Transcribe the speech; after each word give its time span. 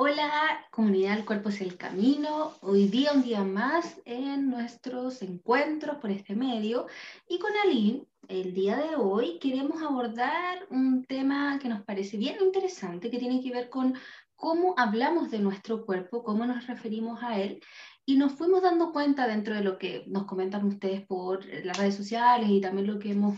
Hola, 0.00 0.64
comunidad 0.70 1.18
El 1.18 1.24
Cuerpo 1.24 1.48
es 1.48 1.60
el 1.60 1.76
Camino. 1.76 2.52
Hoy 2.60 2.86
día, 2.86 3.10
un 3.12 3.24
día 3.24 3.42
más 3.42 4.00
en 4.04 4.48
nuestros 4.48 5.22
encuentros 5.22 5.96
por 5.96 6.12
este 6.12 6.36
medio. 6.36 6.86
Y 7.28 7.40
con 7.40 7.50
Aline, 7.64 8.06
el 8.28 8.54
día 8.54 8.76
de 8.76 8.94
hoy 8.94 9.40
queremos 9.40 9.82
abordar 9.82 10.68
un 10.70 11.04
tema 11.04 11.58
que 11.60 11.68
nos 11.68 11.82
parece 11.82 12.16
bien 12.16 12.36
interesante, 12.40 13.10
que 13.10 13.18
tiene 13.18 13.42
que 13.42 13.50
ver 13.50 13.70
con 13.70 13.94
cómo 14.36 14.74
hablamos 14.76 15.32
de 15.32 15.40
nuestro 15.40 15.84
cuerpo, 15.84 16.22
cómo 16.22 16.46
nos 16.46 16.68
referimos 16.68 17.20
a 17.24 17.36
él. 17.40 17.60
Y 18.06 18.14
nos 18.14 18.34
fuimos 18.34 18.62
dando 18.62 18.92
cuenta 18.92 19.26
dentro 19.26 19.56
de 19.56 19.64
lo 19.64 19.78
que 19.78 20.04
nos 20.06 20.26
comentan 20.26 20.64
ustedes 20.64 21.04
por 21.08 21.44
las 21.44 21.76
redes 21.76 21.96
sociales 21.96 22.48
y 22.48 22.60
también 22.60 22.86
lo 22.86 23.00
que 23.00 23.10
hemos 23.10 23.36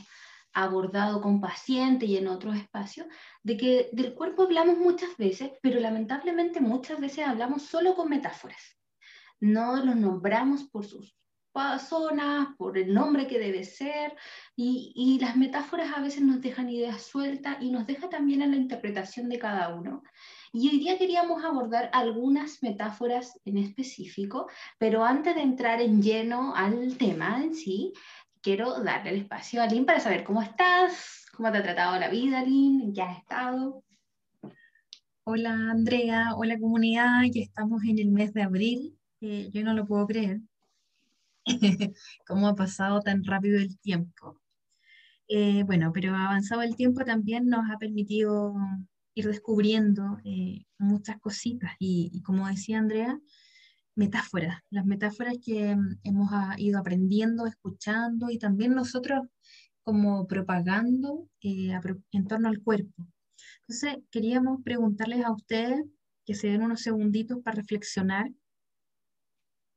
abordado 0.52 1.20
con 1.20 1.40
pacientes 1.40 2.08
y 2.08 2.16
en 2.16 2.28
otros 2.28 2.56
espacios, 2.56 3.06
de 3.42 3.56
que 3.56 3.90
del 3.92 4.14
cuerpo 4.14 4.42
hablamos 4.42 4.78
muchas 4.78 5.16
veces, 5.16 5.52
pero 5.62 5.80
lamentablemente 5.80 6.60
muchas 6.60 7.00
veces 7.00 7.26
hablamos 7.26 7.62
solo 7.62 7.94
con 7.94 8.08
metáforas. 8.08 8.76
No 9.40 9.76
los 9.76 9.96
nombramos 9.96 10.64
por 10.64 10.84
sus 10.84 11.14
zonas, 11.88 12.48
por 12.56 12.78
el 12.78 12.94
nombre 12.94 13.26
que 13.26 13.38
debe 13.38 13.64
ser, 13.64 14.16
y, 14.56 14.92
y, 14.94 15.18
las 15.18 15.36
metáforas 15.36 15.92
a 15.96 16.00
veces 16.00 16.22
nos 16.22 16.40
dejan 16.40 16.70
ideas 16.70 17.02
sueltas 17.02 17.56
y 17.60 17.70
nos 17.70 17.86
deja 17.86 18.08
también 18.08 18.42
en 18.42 18.52
la 18.52 18.56
interpretación 18.56 19.28
de 19.28 19.38
cada 19.38 19.74
uno. 19.74 20.02
Y 20.52 20.68
hoy 20.68 20.78
día 20.78 20.98
queríamos 20.98 21.44
abordar 21.44 21.90
algunas 21.92 22.62
metáforas 22.62 23.38
en 23.44 23.58
específico, 23.58 24.48
pero 24.78 25.04
antes 25.04 25.34
de 25.34 25.42
entrar 25.42 25.80
en 25.80 26.02
lleno 26.02 26.54
al 26.54 26.96
tema 26.96 27.42
en 27.42 27.54
sí, 27.54 27.92
quiero 28.42 28.82
darle 28.82 29.10
el 29.10 29.16
espacio 29.22 29.62
a 29.62 29.66
Lynn 29.66 29.84
para 29.84 30.00
saber 30.00 30.24
cómo 30.24 30.42
estás, 30.42 31.26
cómo 31.36 31.52
te 31.52 31.58
ha 31.58 31.62
tratado 31.62 31.98
la 31.98 32.08
vida, 32.08 32.42
Lynn, 32.42 32.80
en 32.80 32.92
qué 32.94 33.02
has 33.02 33.18
estado. 33.18 33.84
Hola 35.24 35.52
Andrea, 35.70 36.34
hola 36.36 36.58
comunidad, 36.58 37.22
ya 37.30 37.42
estamos 37.42 37.82
en 37.84 37.98
el 37.98 38.10
mes 38.10 38.32
de 38.32 38.42
abril, 38.42 38.98
yo 39.20 39.62
no 39.62 39.74
lo 39.74 39.86
puedo 39.86 40.06
creer, 40.06 40.40
cómo 42.26 42.48
ha 42.48 42.54
pasado 42.54 43.00
tan 43.00 43.24
rápido 43.24 43.58
el 43.58 43.78
tiempo. 43.78 44.40
Eh, 45.28 45.62
bueno, 45.64 45.92
pero 45.92 46.14
avanzado 46.14 46.62
el 46.62 46.74
tiempo 46.74 47.04
también 47.04 47.46
nos 47.46 47.70
ha 47.70 47.78
permitido 47.78 48.54
ir 49.14 49.26
descubriendo 49.26 50.18
eh, 50.24 50.64
muchas 50.78 51.20
cositas 51.20 51.72
y, 51.78 52.10
y, 52.12 52.22
como 52.22 52.48
decía 52.48 52.78
Andrea, 52.78 53.20
metáforas, 54.00 54.62
las 54.70 54.86
metáforas 54.86 55.36
que 55.44 55.76
mm, 55.76 56.00
hemos 56.04 56.30
ah, 56.32 56.54
ido 56.56 56.78
aprendiendo, 56.78 57.46
escuchando 57.46 58.30
y 58.30 58.38
también 58.38 58.74
nosotros 58.74 59.28
como 59.82 60.26
propagando 60.26 61.28
eh, 61.42 61.78
en 62.12 62.26
torno 62.26 62.48
al 62.48 62.62
cuerpo. 62.62 63.06
Entonces, 63.60 64.02
queríamos 64.10 64.62
preguntarles 64.62 65.24
a 65.24 65.32
ustedes 65.32 65.84
que 66.24 66.34
se 66.34 66.48
den 66.48 66.62
unos 66.62 66.80
segunditos 66.80 67.42
para 67.42 67.56
reflexionar, 67.56 68.30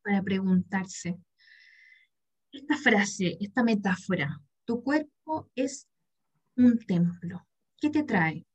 para 0.03 0.22
preguntarse. 0.22 1.18
Esta 2.52 2.78
frase, 2.78 3.38
esta 3.42 3.62
metáfora, 3.64 4.40
tu 4.66 4.84
cuerpo 4.84 5.50
es 5.56 5.88
un 6.56 6.80
templo. 6.80 7.46
¿Qué 7.78 7.90
te 7.90 8.03
trae? 8.03 8.46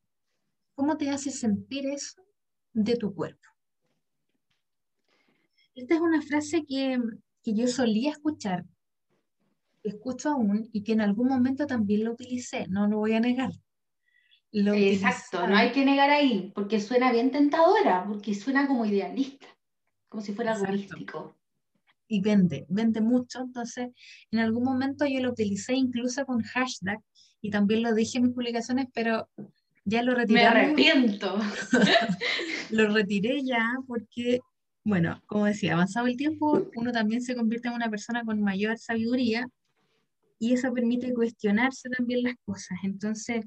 ¿Cómo 0.75 0.97
te 0.97 1.11
hace 1.11 1.31
sentir 1.31 1.87
eso 1.87 2.23
de 2.73 2.97
tu 2.97 3.15
cuerpo? 3.15 3.58
Esta 5.79 5.95
es 5.95 6.01
una 6.01 6.21
frase 6.23 6.65
que, 6.67 6.99
yo 7.45 7.69
solía 7.69 8.11
escuchar, 8.11 8.65
escucho 9.85 10.31
aún 10.31 10.69
y 10.73 10.83
que 10.83 10.93
en 10.93 11.01
algún 11.01 11.29
momento 11.29 11.69
también 11.69 12.05
lo 12.05 12.13
utilicé, 12.13 12.67
no 12.69 12.89
lo 12.89 12.99
voy 12.99 13.13
a 13.13 13.21
negar. 13.21 13.53
Exacto, 14.53 15.47
no 15.47 15.57
hay 15.57 15.71
que 15.71 15.85
negar 15.85 16.11
ahí, 16.11 16.51
porque 16.53 16.81
suena 16.81 17.13
bien 17.13 17.31
tentadora, 17.31 18.05
porque 18.09 18.35
suena 18.35 18.67
como 18.67 18.87
idealista, 18.87 19.47
como 20.09 20.21
si 20.21 20.35
fuera 20.35 20.55
algo 20.55 20.67
místico. 20.73 21.37
Y 22.09 22.23
vende, 22.23 22.67
vende 22.69 23.01
mucho, 23.01 23.39
entonces 23.39 23.91
en 24.33 24.41
algún 24.41 24.65
momento 24.65 25.07
yo 25.07 25.21
lo 25.21 25.31
utilicé 25.31 25.75
incluso 25.75 26.27
con 26.27 26.43
hashtag 26.43 26.99
y 27.41 27.51
también 27.51 27.83
lo 27.83 27.95
dije 27.95 28.19
en 28.19 28.25
mis 28.25 28.35
publicaciones, 28.35 28.89
pero 28.93 29.29
ya 29.85 30.03
lo 30.03 30.15
retiré. 30.15 30.41
Me 30.41 30.47
arrepiento. 30.47 31.39
lo 32.71 32.93
retiré 32.93 33.45
ya 33.45 33.65
porque 33.87 34.41
bueno, 34.89 35.21
como 35.27 35.45
decía, 35.45 35.75
avanzado 35.75 36.07
el 36.07 36.17
tiempo, 36.17 36.67
uno 36.75 36.93
también 36.93 37.21
se 37.21 37.37
convierte 37.37 37.69
en 37.69 37.75
una 37.75 37.91
persona 37.91 38.25
con 38.25 38.41
mayor 38.41 38.79
sabiduría 38.79 39.47
y 40.39 40.55
eso 40.55 40.73
permite 40.73 41.13
cuestionarse 41.13 41.91
también 41.91 42.23
las 42.23 42.37
cosas. 42.47 42.79
Entonces, 42.83 43.45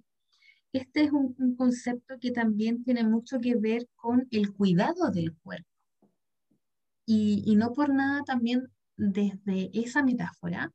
este 0.71 1.05
es 1.05 1.11
un, 1.11 1.55
concepto 1.55 2.19
que 2.19 2.31
también 2.31 2.83
tiene 2.83 3.03
mucho 3.03 3.39
que 3.39 3.55
ver 3.55 3.87
con 3.95 4.27
el 4.29 4.53
cuidado 4.53 5.09
del 5.11 5.35
cuerpo. 5.37 5.67
Y, 7.07 7.43
y 7.47 7.55
no 7.55 7.73
por 7.73 7.89
nada 7.89 8.21
también 8.23 8.67
desde 8.95 9.71
esa 9.73 10.03
metáfora 10.03 10.71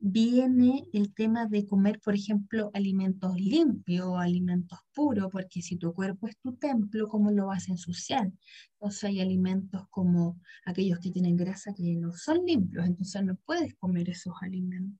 viene 0.00 0.88
el 0.92 1.14
tema 1.14 1.46
de 1.46 1.66
comer, 1.66 2.00
por 2.00 2.14
ejemplo, 2.14 2.70
alimentos 2.74 3.36
limpios, 3.36 4.18
alimentos 4.18 4.78
puros, 4.94 5.28
porque 5.30 5.62
si 5.62 5.76
tu 5.76 5.92
cuerpo 5.94 6.26
es 6.26 6.38
tu 6.38 6.54
templo, 6.56 7.08
¿cómo 7.08 7.30
lo 7.30 7.46
vas 7.46 7.68
a 7.68 7.72
ensuciar? 7.72 8.32
Entonces 8.72 9.04
hay 9.04 9.20
alimentos 9.20 9.82
como 9.90 10.40
aquellos 10.64 10.98
que 11.00 11.10
tienen 11.10 11.36
grasa 11.36 11.74
que 11.74 11.96
no 11.96 12.12
son 12.12 12.44
limpios, 12.46 12.86
entonces 12.86 13.24
no 13.24 13.36
puedes 13.44 13.74
comer 13.76 14.08
esos 14.10 14.34
alimentos. 14.40 14.98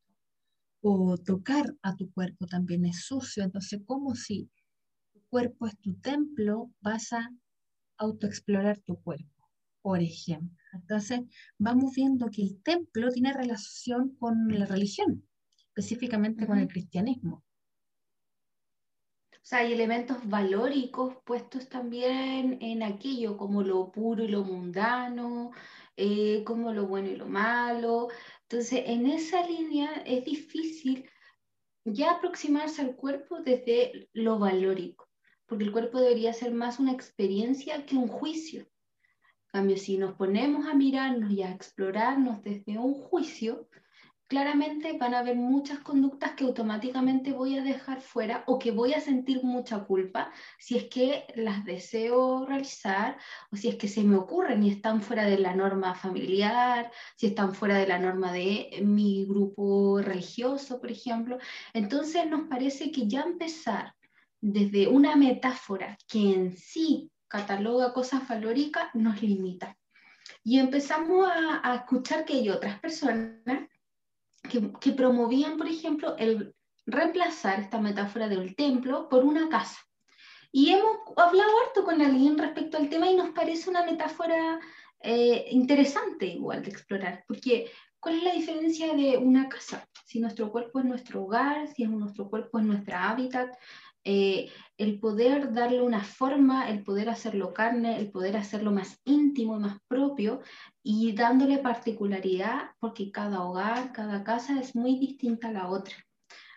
O 0.83 1.17
tocar 1.19 1.75
a 1.83 1.97
tu 1.97 2.11
cuerpo 2.13 2.47
también 2.47 2.85
es 2.87 3.05
sucio, 3.05 3.43
entonces 3.43 3.81
como 3.87 4.15
si 4.15 4.51
tu 5.13 5.21
cuerpo 5.29 5.67
es 5.67 5.79
tu 5.79 5.95
templo, 5.95 6.71
vas 6.81 7.13
a 7.13 7.31
autoexplorar 7.99 8.79
tu 8.81 8.97
cuerpo 9.03 9.41
por 9.83 10.01
ejemplo. 10.01 10.57
Entonces, 10.73 11.21
vamos 11.59 11.93
viendo 11.95 12.31
que 12.31 12.43
el 12.43 12.63
templo 12.63 13.11
tiene 13.11 13.33
relación 13.33 14.17
con 14.17 14.49
la 14.49 14.67
religión, 14.67 15.27
específicamente 15.57 16.47
con 16.47 16.59
el 16.59 16.69
cristianismo. 16.69 17.45
O 19.33 19.43
sea, 19.51 19.61
hay 19.61 19.73
elementos 19.73 20.19
valóricos 20.29 21.17
puestos 21.25 21.69
también 21.69 22.59
en 22.61 22.83
aquello, 22.83 23.37
como 23.37 23.63
lo 23.63 23.91
puro 23.91 24.23
y 24.23 24.29
lo 24.29 24.45
mundano, 24.45 25.51
eh, 25.97 26.45
como 26.45 26.73
lo 26.73 26.87
bueno 26.87 27.09
y 27.09 27.17
lo 27.17 27.27
malo. 27.27 28.09
Entonces, 28.43 28.85
en 28.87 29.07
esa 29.07 29.45
línea 29.47 30.03
es 30.07 30.25
difícil 30.25 31.09
ya 31.85 32.13
aproximarse 32.13 32.83
al 32.83 32.95
cuerpo 32.95 33.41
desde 33.41 34.09
lo 34.13 34.39
valórico, 34.39 35.09
porque 35.47 35.65
el 35.65 35.73
cuerpo 35.73 36.01
debería 36.01 36.33
ser 36.33 36.53
más 36.53 36.79
una 36.79 36.93
experiencia 36.93 37.87
que 37.87 37.97
un 37.97 38.09
juicio 38.09 38.70
cambio, 39.51 39.77
si 39.77 39.99
nos 39.99 40.15
ponemos 40.15 40.67
a 40.67 40.75
mirarnos 40.75 41.31
y 41.31 41.43
a 41.43 41.51
explorarnos 41.51 42.43
desde 42.43 42.79
un 42.79 42.95
juicio, 42.95 43.69
claramente 44.31 44.97
van 44.97 45.13
a 45.15 45.19
haber 45.19 45.35
muchas 45.35 45.81
conductas 45.81 46.35
que 46.35 46.45
automáticamente 46.45 47.33
voy 47.33 47.59
a 47.59 47.65
dejar 47.65 48.01
fuera 48.01 48.45
o 48.47 48.61
que 48.61 48.71
voy 48.71 48.95
a 48.95 49.01
sentir 49.01 49.43
mucha 49.43 49.85
culpa 49.85 50.31
si 50.57 50.77
es 50.77 50.85
que 50.85 51.25
las 51.35 51.65
deseo 51.65 52.47
realizar 52.47 53.19
o 53.51 53.57
si 53.57 53.67
es 53.67 53.75
que 53.75 53.89
se 53.89 54.05
me 54.05 54.17
ocurren 54.17 54.63
y 54.63 54.71
están 54.71 55.03
fuera 55.03 55.25
de 55.25 55.37
la 55.37 55.53
norma 55.57 55.97
familiar, 55.97 56.93
si 57.17 57.27
están 57.27 57.55
fuera 57.57 57.77
de 57.79 57.89
la 57.89 57.99
norma 57.99 58.33
de 58.33 58.81
mi 58.85 59.25
grupo 59.27 60.01
religioso, 60.01 60.81
por 60.81 60.93
ejemplo. 60.93 61.39
Entonces 61.75 62.31
nos 62.31 62.43
parece 62.43 62.93
que 62.93 63.09
ya 63.09 63.23
empezar 63.23 63.95
desde 64.41 64.87
una 64.87 65.17
metáfora 65.17 65.99
que 66.07 66.33
en 66.33 66.57
sí 66.57 67.11
cataloga 67.31 67.95
cosas 67.95 68.29
valóricas, 68.29 68.95
nos 68.95 69.23
limita. 69.23 69.79
Y 70.45 70.59
empezamos 70.59 71.31
a, 71.31 71.75
escuchar 71.75 72.25
que 72.25 72.35
hay 72.35 72.51
otras 72.51 72.79
personas 72.81 73.69
que, 74.43 74.93
promovían, 74.93 75.57
por 75.57 75.69
ejemplo, 75.69 76.17
el 76.19 76.55
reemplazar 76.85 77.61
esta 77.61 77.81
metáfora 77.81 78.29
del 78.29 78.55
templo 78.55 79.09
por 79.09 79.25
una 79.25 79.49
casa. 79.49 79.79
Y 80.53 80.71
hemos 80.71 80.99
hablado 81.17 81.51
harto 81.65 81.85
con 81.85 82.03
alguien 82.03 82.37
respecto 82.37 82.77
al 82.77 82.89
tema 82.89 83.09
y 83.09 83.15
nos 83.15 83.31
parece 83.31 83.71
una 83.71 83.85
metáfora 83.85 84.59
eh, 85.01 85.47
interesante 85.51 86.27
igual 86.27 86.63
de 86.63 86.71
explorar, 86.71 87.25
porque 87.29 87.71
¿Cuál 88.01 88.17
es 88.17 88.23
la 88.25 88.33
diferencia 88.33 88.95
de 88.95 89.19
una 89.19 89.51
casa? 89.51 89.87
Si 90.07 90.21
nuestro 90.21 90.51
cuerpo 90.51 90.79
es 90.79 90.87
nuestro 90.87 91.25
hogar, 91.25 91.69
si 91.69 91.85
nuestro 91.85 92.31
cuerpo 92.31 92.59
es 92.59 92.65
nuestra 92.65 93.11
hábitat, 93.11 93.55
eh, 94.05 94.51
el 94.79 94.99
poder 94.99 95.53
darle 95.53 95.83
una 95.83 96.03
forma, 96.03 96.71
el 96.71 96.83
poder 96.83 97.11
hacerlo 97.11 97.53
carne, 97.53 97.99
el 97.99 98.11
poder 98.11 98.37
hacerlo 98.37 98.71
más 98.71 98.99
íntimo 99.05 99.57
y 99.57 99.61
más 99.61 99.79
propio 99.89 100.41
y 100.83 101.13
dándole 101.13 101.59
particularidad, 101.59 102.71
porque 102.79 103.13
cada 103.13 103.43
hogar, 103.43 103.93
cada 103.93 104.25
casa 104.25 104.59
es 104.59 104.75
muy 104.75 104.99
distinta 104.99 105.49
a 105.49 105.53
la 105.53 105.69
otra. 105.69 105.95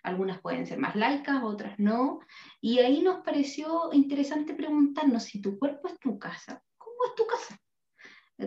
Algunas 0.04 0.42
pueden 0.42 0.68
ser 0.68 0.80
más 0.80 0.96
laicas, 0.96 1.44
otras 1.44 1.80
no. 1.80 2.20
Y 2.62 2.80
ahí 2.80 3.02
nos 3.02 3.24
pareció 3.24 3.92
interesante 3.94 4.54
preguntarnos 4.54 5.24
si 5.24 5.42
tu 5.42 5.58
cuerpo 5.58 5.88
es 5.88 6.00
tu 6.00 6.20
casa, 6.20 6.62
¿cómo 6.78 6.96
es 7.08 7.16
tu 7.16 7.26
casa? 7.26 7.58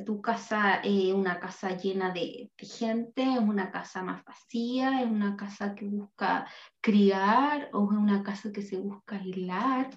Tu 0.04 0.20
casa 0.20 0.80
es 0.82 1.14
una 1.14 1.38
casa 1.38 1.76
llena 1.76 2.12
de, 2.12 2.50
gente, 2.58 3.22
es 3.22 3.38
una 3.38 3.70
casa 3.70 4.02
más 4.02 4.24
vacía, 4.24 5.02
es 5.02 5.08
una 5.08 5.36
casa 5.36 5.74
que 5.74 5.86
busca 5.86 6.46
criar 6.80 7.70
o 7.72 7.90
es 7.90 7.98
una 7.98 8.22
casa 8.22 8.52
que 8.52 8.62
se 8.62 8.78
busca 8.78 9.16
aislar. 9.16 9.90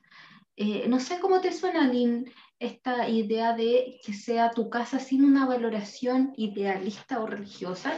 Eh, 0.56 0.88
no 0.88 1.00
sé 1.00 1.20
cómo 1.20 1.42
te 1.42 1.52
suena, 1.52 1.88
Lynn, 1.88 2.26
esta 2.60 3.08
idea 3.08 3.56
de 3.56 4.00
que 4.04 4.14
sea 4.14 4.52
tu 4.52 4.70
casa 4.70 5.00
sin 5.00 5.24
una 5.24 5.46
valoración 5.46 6.34
idealista 6.36 7.20
o 7.20 7.26
religiosa, 7.26 7.94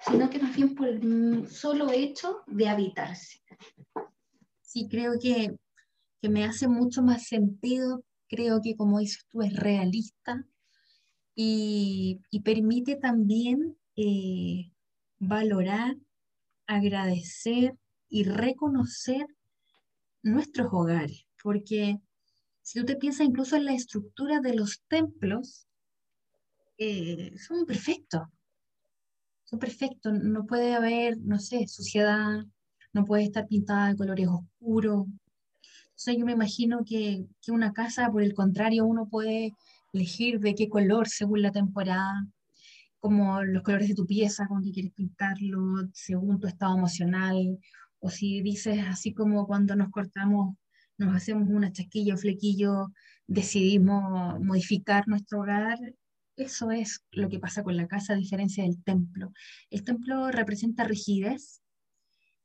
sino 0.00 0.30
que 0.30 0.38
más 0.38 0.54
bien 0.54 0.74
por 0.74 0.88
el 0.88 1.48
solo 1.48 1.90
hecho 1.90 2.42
de 2.46 2.68
habitarse. 2.68 3.40
Sí, 4.60 4.86
creo 4.88 5.12
que, 5.20 5.56
que 6.20 6.28
me 6.28 6.44
hace 6.44 6.68
mucho 6.68 7.02
más 7.02 7.26
sentido, 7.26 8.04
creo 8.28 8.60
que 8.62 8.76
como 8.76 8.98
dices 8.98 9.24
tú 9.30 9.42
es 9.42 9.54
realista, 9.54 10.44
y, 11.34 12.20
permite 12.44 12.96
también 12.96 13.76
eh, 13.96 14.70
valorar, 15.18 15.96
agradecer 16.66 17.76
y 18.08 18.24
reconocer 18.24 19.26
nuestros 20.22 20.68
hogares, 20.72 21.26
porque 21.42 21.98
si 22.62 22.80
tú 22.80 22.86
te 22.86 22.96
piensas 22.96 23.26
incluso 23.26 23.56
en 23.56 23.64
la 23.64 23.74
estructura 23.74 24.40
de 24.40 24.54
los 24.54 24.82
templos, 24.88 25.66
eh, 26.78 27.36
son 27.38 27.66
perfectos, 27.66 28.22
son 29.44 29.58
perfectos, 29.58 30.12
no 30.12 30.46
puede 30.46 30.74
haber, 30.74 31.18
no 31.18 31.38
sé, 31.38 31.66
suciedad, 31.66 32.44
no 32.92 33.04
puede 33.04 33.24
estar 33.24 33.46
pintada 33.46 33.88
de 33.88 33.96
colores 33.96 34.28
oscuros. 34.28 35.06
Sea, 35.94 36.14
yo 36.14 36.24
me 36.24 36.32
imagino 36.32 36.84
que, 36.84 37.26
que 37.40 37.52
una 37.52 37.72
casa, 37.72 38.10
por 38.10 38.22
el 38.22 38.34
contrario, 38.34 38.84
uno 38.84 39.06
puede 39.08 39.54
elegir 39.94 40.40
de 40.40 40.54
qué 40.54 40.68
color 40.68 41.08
según 41.08 41.42
la 41.42 41.52
temporada, 41.52 42.26
como 42.98 43.42
los 43.42 43.62
colores 43.62 43.88
de 43.88 43.94
tu 43.94 44.06
pieza, 44.06 44.46
con 44.48 44.62
que 44.62 44.72
quieres 44.72 44.92
pintarlo, 44.92 45.88
según 45.92 46.40
tu 46.40 46.46
estado 46.48 46.76
emocional, 46.76 47.58
o 48.00 48.10
si 48.10 48.42
dices 48.42 48.80
así 48.88 49.14
como 49.14 49.46
cuando 49.46 49.76
nos 49.76 49.90
cortamos, 49.90 50.56
nos 50.98 51.14
hacemos 51.14 51.48
una 51.48 51.72
chasquilla 51.72 52.14
o 52.14 52.18
flequillo, 52.18 52.92
decidimos 53.26 54.40
modificar 54.40 55.06
nuestro 55.08 55.40
hogar, 55.40 55.78
eso 56.36 56.70
es 56.72 57.04
lo 57.12 57.28
que 57.28 57.38
pasa 57.38 57.62
con 57.62 57.76
la 57.76 57.86
casa 57.86 58.14
a 58.14 58.16
diferencia 58.16 58.64
del 58.64 58.82
templo. 58.82 59.32
El 59.70 59.84
templo 59.84 60.30
representa 60.30 60.84
rigidez 60.84 61.62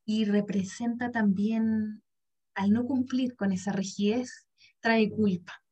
y 0.06 0.26
representa 0.26 1.12
también, 1.12 2.04
al 2.54 2.72
no 2.72 2.86
cumplir 2.86 3.36
con 3.36 3.52
esa 3.52 3.72
rigidez, 3.72 4.48
trae 4.82 5.10
culpa 5.10 5.64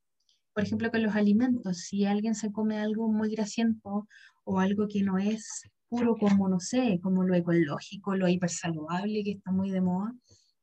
por 0.58 0.64
ejemplo, 0.64 0.90
con 0.90 1.04
los 1.04 1.16
alimentos, 1.16 1.78
si 1.82 2.06
alguien 2.06 2.34
se 2.34 2.52
come 2.52 2.80
algo 2.80 3.12
muy 3.12 3.30
grasiento 3.30 4.08
o 4.44 4.60
algo 4.60 4.88
que 4.88 5.04
no 5.04 5.20
es 5.20 5.62
puro 5.88 6.16
como, 6.18 6.50
no 6.50 6.60
sé, 6.60 7.00
como 7.04 7.24
lo 7.24 7.36
ecológico, 7.36 8.16
lo 8.16 8.28
hipersaludable 8.28 9.24
que 9.24 9.34
está 9.34 9.52
muy 9.52 9.70
de 9.70 9.82
moda, 9.82 10.16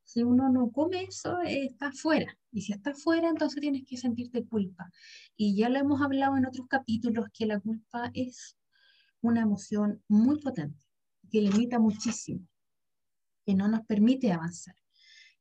si 0.02 0.24
uno 0.24 0.50
no 0.50 0.72
come 0.72 1.04
eso, 1.04 1.38
está 1.46 1.92
fuera. 1.92 2.36
Y 2.50 2.62
si 2.62 2.72
está 2.72 2.92
fuera, 2.92 3.28
entonces 3.28 3.60
tienes 3.60 3.84
que 3.86 3.96
sentirte 3.96 4.44
culpa. 4.44 4.90
Y 5.36 5.54
ya 5.54 5.68
lo 5.68 5.78
hemos 5.78 6.02
hablado 6.02 6.36
en 6.38 6.46
otros 6.46 6.66
capítulos, 6.68 7.26
que 7.32 7.46
la 7.46 7.60
culpa 7.60 8.10
es 8.14 8.56
una 9.20 9.42
emoción 9.42 10.02
muy 10.08 10.40
potente, 10.40 10.84
que 11.30 11.40
limita 11.40 11.78
muchísimo, 11.78 12.44
que 13.46 13.54
no 13.54 13.68
nos 13.68 13.82
permite 13.86 14.32
avanzar. 14.32 14.74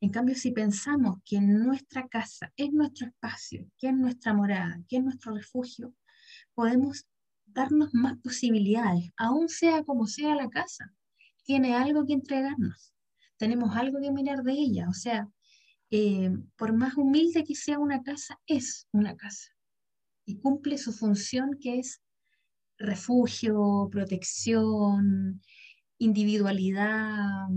En 0.03 0.09
cambio, 0.09 0.35
si 0.35 0.51
pensamos 0.51 1.19
que 1.23 1.39
nuestra 1.39 2.09
casa 2.09 2.51
es 2.57 2.73
nuestro 2.73 3.07
espacio, 3.07 3.71
que 3.77 3.87
es 3.87 3.93
nuestra 3.93 4.33
morada, 4.33 4.83
que 4.89 4.97
es 4.97 5.03
nuestro 5.05 5.33
refugio, 5.33 5.93
podemos 6.53 7.05
darnos 7.45 7.93
más 7.93 8.17
posibilidades, 8.17 9.11
aun 9.15 9.47
sea 9.47 9.81
como 9.85 10.05
sea 10.05 10.35
la 10.35 10.49
casa. 10.49 10.93
Tiene 11.45 11.73
algo 11.73 12.05
que 12.05 12.11
entregarnos, 12.11 12.93
tenemos 13.37 13.77
algo 13.77 14.01
que 14.01 14.11
mirar 14.11 14.43
de 14.43 14.51
ella. 14.51 14.89
O 14.89 14.93
sea, 14.93 15.29
eh, 15.89 16.31
por 16.57 16.73
más 16.73 16.97
humilde 16.97 17.45
que 17.45 17.55
sea 17.55 17.79
una 17.79 18.03
casa, 18.03 18.37
es 18.45 18.89
una 18.91 19.15
casa 19.15 19.51
y 20.25 20.37
cumple 20.41 20.77
su 20.77 20.91
función 20.91 21.51
que 21.61 21.79
es 21.79 22.01
refugio, 22.77 23.87
protección, 23.89 25.41
individualidad, 25.97 27.47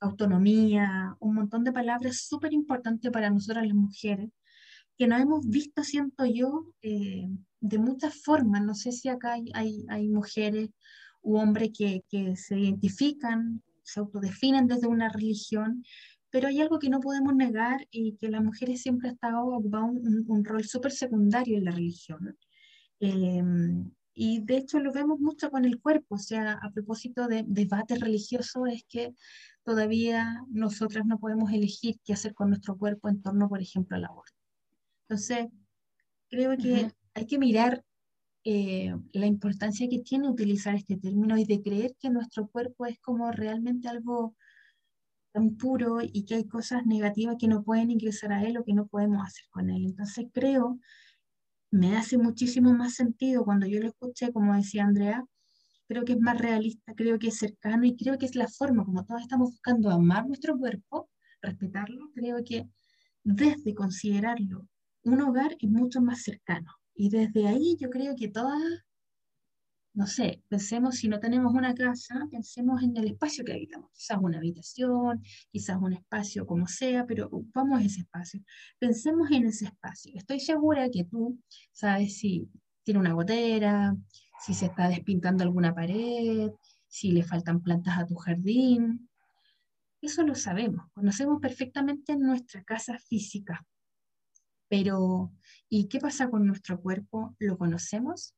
autonomía, 0.00 1.16
un 1.20 1.34
montón 1.34 1.64
de 1.64 1.72
palabras 1.72 2.26
súper 2.28 2.52
importantes 2.52 3.10
para 3.10 3.30
nosotras 3.30 3.66
las 3.66 3.74
mujeres, 3.74 4.30
que 4.96 5.06
nos 5.06 5.20
hemos 5.20 5.46
visto, 5.48 5.84
siento 5.84 6.26
yo, 6.26 6.72
eh, 6.82 7.28
de 7.60 7.78
muchas 7.78 8.14
formas. 8.22 8.62
No 8.62 8.74
sé 8.74 8.92
si 8.92 9.08
acá 9.08 9.34
hay, 9.54 9.84
hay, 9.88 10.08
mujeres 10.08 10.70
u 11.22 11.36
hombres 11.36 11.70
que, 11.76 12.02
que, 12.08 12.36
se 12.36 12.58
identifican, 12.58 13.62
se 13.82 14.00
autodefinen 14.00 14.66
desde 14.66 14.88
una 14.88 15.08
religión, 15.08 15.84
pero 16.30 16.48
hay 16.48 16.60
algo 16.60 16.78
que 16.78 16.90
no 16.90 17.00
podemos 17.00 17.34
negar 17.34 17.86
y 17.90 18.16
que 18.16 18.28
las 18.28 18.42
mujeres 18.42 18.82
siempre 18.82 19.08
han 19.08 19.14
estado 19.14 19.46
ocupando 19.46 20.00
un, 20.00 20.24
un, 20.26 20.44
rol 20.44 20.64
súper 20.64 20.92
secundario 20.92 21.58
en 21.58 21.64
la 21.64 21.70
religión. 21.70 22.36
Eh, 23.00 23.42
y 24.20 24.40
de 24.40 24.56
hecho 24.56 24.80
lo 24.80 24.92
vemos 24.92 25.20
mucho 25.20 25.48
con 25.48 25.64
el 25.64 25.80
cuerpo, 25.80 26.16
o 26.16 26.18
sea, 26.18 26.54
a 26.60 26.72
propósito 26.72 27.28
de 27.28 27.44
debate 27.46 27.94
religioso, 27.94 28.66
es 28.66 28.84
que 28.88 29.14
todavía 29.62 30.42
nosotras 30.50 31.06
no 31.06 31.20
podemos 31.20 31.52
elegir 31.52 32.00
qué 32.02 32.14
hacer 32.14 32.34
con 32.34 32.48
nuestro 32.48 32.76
cuerpo 32.76 33.08
en 33.08 33.22
torno, 33.22 33.48
por 33.48 33.62
ejemplo, 33.62 33.96
al 33.96 34.06
aborto. 34.06 34.34
Entonces, 35.08 35.46
creo 36.28 36.56
que 36.56 36.90
hay 37.14 37.26
que 37.26 37.38
mirar 37.38 37.84
eh, 38.42 38.92
la 39.12 39.26
importancia 39.26 39.88
que 39.88 40.00
tiene 40.00 40.28
utilizar 40.28 40.74
este 40.74 40.96
término 40.96 41.38
y 41.38 41.44
de 41.44 41.62
creer 41.62 41.94
que 42.00 42.10
nuestro 42.10 42.48
cuerpo 42.48 42.86
es 42.86 42.98
como 42.98 43.30
realmente 43.30 43.86
algo 43.86 44.34
tan 45.30 45.56
puro 45.56 46.00
y 46.02 46.24
que 46.24 46.34
hay 46.34 46.48
cosas 46.48 46.86
negativas 46.86 47.36
que 47.38 47.46
no 47.46 47.62
pueden 47.62 47.92
ingresar 47.92 48.32
a 48.32 48.42
él 48.42 48.58
o 48.58 48.64
que 48.64 48.74
no 48.74 48.88
podemos 48.88 49.24
hacer 49.24 49.44
con 49.50 49.70
él. 49.70 49.84
Entonces 49.84 50.26
creo 50.32 50.80
me 51.70 51.96
hace 51.96 52.18
muchísimo 52.18 52.72
más 52.72 52.94
sentido 52.94 53.44
cuando 53.44 53.66
yo 53.66 53.80
lo 53.80 53.88
escuché, 53.88 54.32
como 54.32 54.54
decía 54.54 54.84
Andrea, 54.84 55.24
creo 55.88 56.04
que 56.04 56.12
es 56.12 56.20
más 56.20 56.38
realista, 56.38 56.94
creo 56.94 57.18
que 57.18 57.28
es 57.28 57.38
cercano 57.38 57.84
y 57.84 57.96
creo 57.96 58.18
que 58.18 58.26
es 58.26 58.36
la 58.36 58.48
forma 58.48 58.84
como 58.84 59.04
todos 59.04 59.22
estamos 59.22 59.50
buscando 59.50 59.90
amar 59.90 60.26
nuestro 60.26 60.56
cuerpo, 60.58 61.08
respetarlo, 61.42 62.10
creo 62.14 62.42
que 62.44 62.68
desde 63.24 63.74
considerarlo 63.74 64.66
un 65.04 65.20
hogar 65.22 65.56
es 65.58 65.70
mucho 65.70 66.00
más 66.00 66.22
cercano. 66.22 66.70
Y 66.94 67.10
desde 67.10 67.46
ahí 67.46 67.76
yo 67.80 67.90
creo 67.90 68.14
que 68.16 68.28
todas 68.28 68.60
no 69.98 70.06
sé, 70.06 70.44
pensemos 70.46 70.94
si 70.94 71.08
no 71.08 71.18
tenemos 71.18 71.52
una 71.54 71.74
casa, 71.74 72.28
pensemos 72.30 72.80
en 72.84 72.96
el 72.96 73.08
espacio 73.08 73.44
que 73.44 73.52
habitamos, 73.52 73.90
quizás 73.92 74.18
una 74.22 74.38
habitación, 74.38 75.20
quizás 75.50 75.76
un 75.80 75.92
espacio 75.92 76.46
como 76.46 76.68
sea, 76.68 77.04
pero 77.04 77.28
a 77.74 77.82
ese 77.82 78.02
espacio. 78.02 78.40
Pensemos 78.78 79.28
en 79.32 79.46
ese 79.46 79.64
espacio. 79.64 80.12
Estoy 80.14 80.38
segura 80.38 80.88
que 80.88 81.02
tú 81.02 81.40
sabes 81.72 82.16
si 82.16 82.48
tiene 82.84 83.00
una 83.00 83.12
gotera, 83.12 83.96
si 84.40 84.54
se 84.54 84.66
está 84.66 84.88
despintando 84.88 85.42
alguna 85.42 85.74
pared, 85.74 86.52
si 86.86 87.10
le 87.10 87.24
faltan 87.24 87.60
plantas 87.60 87.98
a 87.98 88.06
tu 88.06 88.14
jardín. 88.14 89.10
Eso 90.00 90.22
lo 90.22 90.36
sabemos, 90.36 90.86
conocemos 90.92 91.40
perfectamente 91.40 92.16
nuestra 92.16 92.62
casa 92.62 93.00
física. 93.00 93.66
Pero, 94.68 95.32
¿y 95.68 95.88
qué 95.88 95.98
pasa 95.98 96.30
con 96.30 96.46
nuestro 96.46 96.80
cuerpo? 96.80 97.34
¿Lo 97.40 97.58
conocemos? 97.58 98.37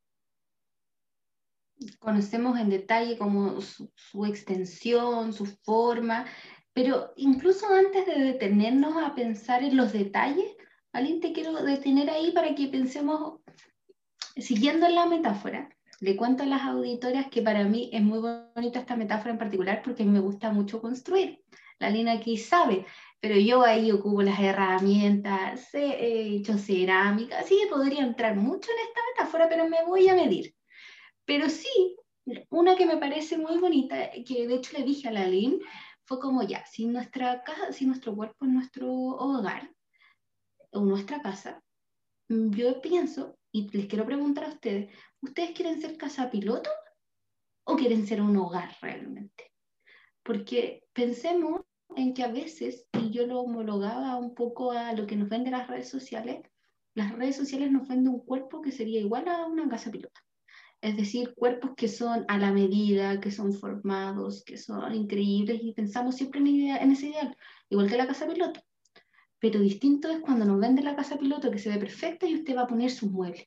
Conocemos 1.98 2.58
en 2.58 2.70
detalle 2.70 3.16
como 3.16 3.60
su, 3.60 4.26
extensión, 4.26 5.32
su 5.32 5.46
forma, 5.46 6.26
pero 6.72 7.12
incluso 7.16 7.66
antes 7.72 8.06
de 8.06 8.22
detenernos 8.22 8.96
a 9.02 9.14
pensar 9.14 9.62
en 9.62 9.76
los 9.76 9.92
detalles, 9.92 10.56
alguien 10.92 11.20
te 11.20 11.32
quiero 11.32 11.52
detener 11.62 12.10
ahí 12.10 12.32
para 12.32 12.54
que 12.54 12.68
pensemos, 12.68 13.40
siguiendo 14.36 14.88
la 14.88 15.06
metáfora, 15.06 15.68
le 16.00 16.16
cuento 16.16 16.42
a 16.42 16.46
las 16.46 16.62
auditoras 16.62 17.28
que 17.28 17.42
para 17.42 17.64
mí 17.64 17.90
es 17.92 18.02
muy 18.02 18.20
bonita 18.54 18.80
esta 18.80 18.96
metáfora 18.96 19.32
en 19.32 19.38
particular 19.38 19.82
porque 19.82 20.02
a 20.02 20.06
mí 20.06 20.12
me 20.12 20.20
gusta 20.20 20.50
mucho 20.50 20.80
construir. 20.80 21.42
La 21.78 21.90
Lina 21.90 22.12
aquí 22.12 22.36
sabe, 22.36 22.86
pero 23.20 23.36
yo 23.36 23.62
ahí 23.62 23.90
ocupo 23.90 24.22
las 24.22 24.38
herramientas, 24.38 25.74
he 25.74 26.36
hecho 26.36 26.56
cerámica, 26.58 27.38
así 27.38 27.58
que 27.60 27.68
podría 27.68 28.02
entrar 28.02 28.36
mucho 28.36 28.70
en 28.70 28.88
esta 28.88 29.00
metáfora, 29.12 29.48
pero 29.48 29.68
me 29.68 29.84
voy 29.86 30.08
a 30.08 30.14
medir. 30.14 30.54
Pero 31.24 31.48
sí, 31.48 31.96
una 32.50 32.76
que 32.76 32.86
me 32.86 32.96
parece 32.96 33.38
muy 33.38 33.58
bonita, 33.58 34.10
que 34.26 34.46
de 34.46 34.54
hecho 34.54 34.76
le 34.78 34.84
dije 34.84 35.08
a 35.08 35.12
la 35.12 35.26
Lynn, 35.26 35.60
fue 36.04 36.18
como 36.18 36.42
ya, 36.42 36.64
si 36.66 36.86
nuestra 36.86 37.42
casa, 37.44 37.72
si 37.72 37.86
nuestro 37.86 38.14
cuerpo 38.14 38.44
es 38.44 38.50
nuestro 38.50 38.92
hogar 38.92 39.72
o 40.72 40.80
nuestra 40.80 41.20
casa, 41.22 41.62
yo 42.28 42.80
pienso 42.80 43.36
y 43.52 43.70
les 43.76 43.86
quiero 43.86 44.06
preguntar 44.06 44.44
a 44.44 44.48
ustedes, 44.48 44.92
¿ustedes 45.20 45.52
quieren 45.52 45.80
ser 45.80 45.96
casa 45.96 46.30
piloto 46.30 46.70
o 47.64 47.76
quieren 47.76 48.06
ser 48.06 48.20
un 48.20 48.36
hogar 48.36 48.76
realmente? 48.80 49.52
Porque 50.22 50.84
pensemos 50.92 51.62
en 51.96 52.14
que 52.14 52.22
a 52.22 52.28
veces, 52.28 52.86
y 52.92 53.10
yo 53.10 53.26
lo 53.26 53.40
homologaba 53.40 54.16
un 54.16 54.34
poco 54.34 54.72
a 54.72 54.92
lo 54.92 55.06
que 55.06 55.16
nos 55.16 55.28
venden 55.28 55.52
las 55.52 55.68
redes 55.68 55.88
sociales, 55.88 56.42
las 56.94 57.12
redes 57.12 57.36
sociales 57.36 57.70
nos 57.70 57.88
venden 57.88 58.14
un 58.14 58.24
cuerpo 58.24 58.60
que 58.60 58.72
sería 58.72 59.00
igual 59.00 59.28
a 59.28 59.46
una 59.46 59.68
casa 59.68 59.90
piloto 59.90 60.20
es 60.80 60.96
decir, 60.96 61.34
cuerpos 61.34 61.72
que 61.76 61.88
son 61.88 62.24
a 62.28 62.38
la 62.38 62.52
medida, 62.52 63.20
que 63.20 63.30
son 63.30 63.52
formados, 63.52 64.42
que 64.44 64.56
son 64.56 64.94
increíbles 64.94 65.60
y 65.62 65.72
pensamos 65.72 66.16
siempre 66.16 66.40
en, 66.40 66.90
ese 66.90 67.08
ideal, 67.08 67.36
igual 67.68 67.88
que 67.88 67.98
la 67.98 68.06
casa 68.06 68.26
piloto. 68.26 68.60
Pero 69.38 69.60
distinto 69.60 70.10
es 70.10 70.20
cuando 70.20 70.44
nos 70.44 70.58
vende 70.58 70.82
la 70.82 70.96
casa 70.96 71.18
piloto 71.18 71.50
que 71.50 71.58
se 71.58 71.68
ve 71.70 71.78
perfecta 71.78 72.26
y 72.26 72.34
usted 72.34 72.56
va 72.56 72.62
a 72.62 72.66
poner 72.66 72.90
sus 72.90 73.10
muebles. 73.10 73.46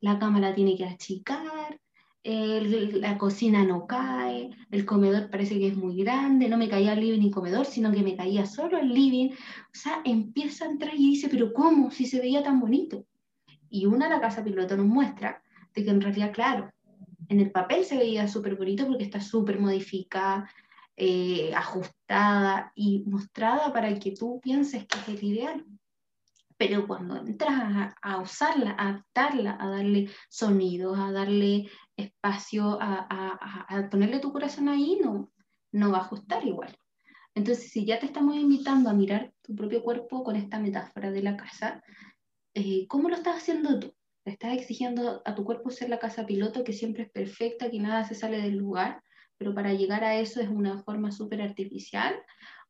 La 0.00 0.18
cámara 0.18 0.54
tiene 0.54 0.76
que 0.76 0.84
achicar, 0.84 1.78
la 2.24 3.18
cocina 3.18 3.64
no 3.64 3.86
cae, 3.86 4.50
el 4.70 4.86
comedor 4.86 5.28
parece 5.28 5.58
que 5.58 5.68
es 5.68 5.76
muy 5.76 5.96
grande, 6.02 6.48
no 6.48 6.56
me 6.56 6.68
caía 6.68 6.94
el 6.94 7.00
living 7.00 7.22
y 7.22 7.30
comedor, 7.30 7.66
sino 7.66 7.92
que 7.92 8.02
me 8.02 8.16
caía 8.16 8.46
solo 8.46 8.78
el 8.78 8.92
living. 8.92 9.30
O 9.30 9.74
sea, 9.74 10.00
empieza 10.04 10.64
a 10.64 10.70
entrar 10.70 10.94
y 10.94 11.10
dice, 11.10 11.28
pero 11.28 11.52
¿cómo? 11.52 11.90
Si 11.90 12.06
se 12.06 12.20
veía 12.20 12.42
tan 12.42 12.60
bonito. 12.60 13.04
Y 13.68 13.86
una, 13.86 14.08
la 14.08 14.20
casa 14.20 14.44
piloto 14.44 14.76
nos 14.76 14.86
muestra 14.86 15.41
de 15.74 15.84
que 15.84 15.90
en 15.90 16.00
realidad, 16.00 16.32
claro, 16.32 16.72
en 17.28 17.40
el 17.40 17.50
papel 17.50 17.84
se 17.84 17.96
veía 17.96 18.28
súper 18.28 18.56
bonito 18.56 18.86
porque 18.86 19.04
está 19.04 19.20
súper 19.20 19.58
modificada, 19.58 20.50
eh, 20.96 21.54
ajustada 21.54 22.72
y 22.74 23.04
mostrada 23.06 23.72
para 23.72 23.98
que 23.98 24.12
tú 24.12 24.40
pienses 24.42 24.86
que 24.86 24.98
es 24.98 25.08
el 25.08 25.24
ideal. 25.24 25.64
Pero 26.58 26.86
cuando 26.86 27.16
entras 27.16 27.94
a, 28.02 28.20
usarla, 28.20 28.72
a 28.72 28.90
adaptarla, 28.90 29.56
a 29.58 29.68
darle 29.68 30.10
sonidos, 30.28 30.98
a 30.98 31.10
darle 31.10 31.68
espacio, 31.96 32.78
a, 32.80 33.88
ponerle 33.90 34.20
tu 34.20 34.32
corazón 34.32 34.68
ahí, 34.68 34.98
no, 35.02 35.32
no 35.72 35.90
va 35.90 35.98
a 35.98 36.02
ajustar 36.02 36.46
igual. 36.46 36.76
Entonces, 37.34 37.70
si 37.70 37.86
ya 37.86 37.98
te 37.98 38.06
estamos 38.06 38.36
invitando 38.36 38.90
a 38.90 38.94
mirar 38.94 39.32
tu 39.40 39.56
propio 39.56 39.82
cuerpo 39.82 40.22
con 40.22 40.36
esta 40.36 40.60
metáfora 40.60 41.10
de 41.10 41.22
la 41.22 41.36
casa, 41.36 41.82
eh, 42.54 42.86
¿cómo 42.88 43.08
lo 43.08 43.16
estás 43.16 43.38
haciendo 43.38 43.80
tú? 43.80 43.94
Le 44.24 44.32
estás 44.32 44.54
exigiendo 44.54 45.20
a 45.24 45.34
tu 45.34 45.44
cuerpo 45.44 45.70
ser 45.70 45.88
la 45.88 45.98
casa 45.98 46.26
piloto 46.26 46.62
que 46.62 46.72
siempre 46.72 47.04
es 47.04 47.10
perfecta, 47.10 47.70
que 47.70 47.80
nada 47.80 48.04
se 48.04 48.14
sale 48.14 48.40
del 48.40 48.56
lugar, 48.56 49.02
pero 49.36 49.52
para 49.52 49.74
llegar 49.74 50.04
a 50.04 50.20
eso 50.20 50.40
es 50.40 50.48
una 50.48 50.80
forma 50.84 51.10
súper 51.10 51.42
artificial. 51.42 52.14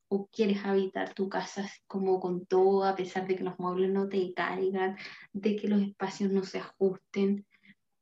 ¿O 0.09 0.28
quieres 0.28 0.64
habitar 0.64 1.14
tu 1.14 1.28
casa 1.28 1.66
como 1.87 2.21
con 2.21 2.47
todo, 2.47 2.85
a 2.85 2.94
pesar 2.94 3.26
de 3.26 3.37
que 3.37 3.44
los 3.44 3.59
muebles 3.59 3.90
no 3.90 4.09
te 4.09 4.32
caigan, 4.35 4.97
de 5.32 5.56
que 5.56 5.68
los 5.68 5.82
espacios 5.82 6.30
no 6.30 6.42
se 6.42 6.59
ajusten? 6.59 7.47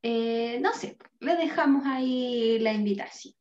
Eh, 0.01 0.59
no 0.61 0.73
sé, 0.73 0.97
le 1.19 1.35
dejamos 1.35 1.83
ahí 1.85 2.57
la 2.59 2.73
invitación. 2.73 3.33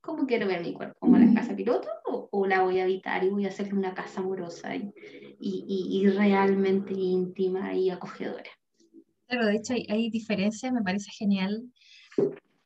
¿Cómo 0.00 0.26
quiero 0.26 0.48
ver 0.48 0.62
mi 0.62 0.72
cuerpo? 0.72 0.98
¿Como 0.98 1.16
la 1.16 1.32
casa 1.32 1.54
piloto 1.54 1.88
o, 2.04 2.46
la 2.46 2.62
voy 2.62 2.80
a 2.80 2.84
habitar 2.84 3.22
y 3.22 3.28
voy 3.28 3.44
a 3.44 3.48
hacerle 3.48 3.74
una 3.74 3.94
casa 3.94 4.20
amorosa 4.20 4.74
y, 4.74 4.92
y 5.38 6.08
realmente 6.08 6.92
íntima 6.94 7.74
y 7.74 7.90
acogedora? 7.90 8.50
Claro, 9.32 9.46
de 9.46 9.56
hecho 9.56 9.72
hay, 9.72 10.10
diferencias, 10.10 10.70
me 10.74 10.82
parece 10.82 11.10
genial 11.10 11.72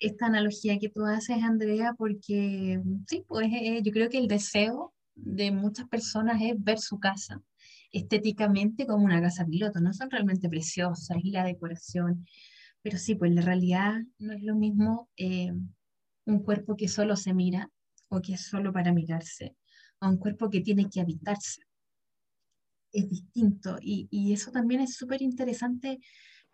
esta 0.01 0.27
analogía 0.27 0.77
que 0.81 0.89
tú 0.89 1.05
haces, 1.05 1.41
Andrea, 1.41 1.95
porque 1.97 2.83
sí, 3.07 3.25
pues 3.29 3.47
eh, 3.53 3.83
yo 3.85 3.93
creo 3.93 4.11
que 4.11 4.19
el 4.19 4.27
deseo 4.27 4.93
de 5.15 5.53
muchas 5.53 5.87
personas 5.89 6.43
es 6.43 6.55
ver 6.59 6.81
su 6.81 6.99
casa 6.99 7.41
estéticamente 7.93 8.85
como 8.85 9.05
una 9.05 9.23
casa 9.23 9.47
piloto, 9.47 9.79
no 9.79 9.93
son 9.93 10.11
realmente 10.11 10.49
preciosas 10.49 11.17
y 11.23 11.31
la 11.31 11.45
decoración, 11.45 12.27
pero 12.83 12.99
sí, 12.99 13.15
pues 13.15 13.33
la 13.33 13.43
realidad 13.43 14.01
no 14.19 14.33
es 14.33 14.43
lo 14.43 14.57
mismo 14.57 15.09
eh, 15.17 15.53
un 16.25 16.43
cuerpo 16.43 16.77
que 16.77 16.89
solo 16.89 17.15
se 17.15 17.33
mira 17.33 17.71
o 18.09 18.21
que 18.21 18.35
es 18.35 18.41
solo 18.41 18.73
para 18.73 18.93
mirarse, 18.93 19.55
a 20.01 20.09
un 20.09 20.17
cuerpo 20.17 20.51
que 20.51 20.63
tiene 20.63 20.91
que 20.91 21.01
habitarse. 21.01 21.63
Es 22.91 23.09
distinto 23.09 23.79
y, 23.81 24.09
y 24.11 24.33
eso 24.33 24.51
también 24.51 24.81
es 24.81 24.97
súper 24.97 25.23
interesante 25.23 26.01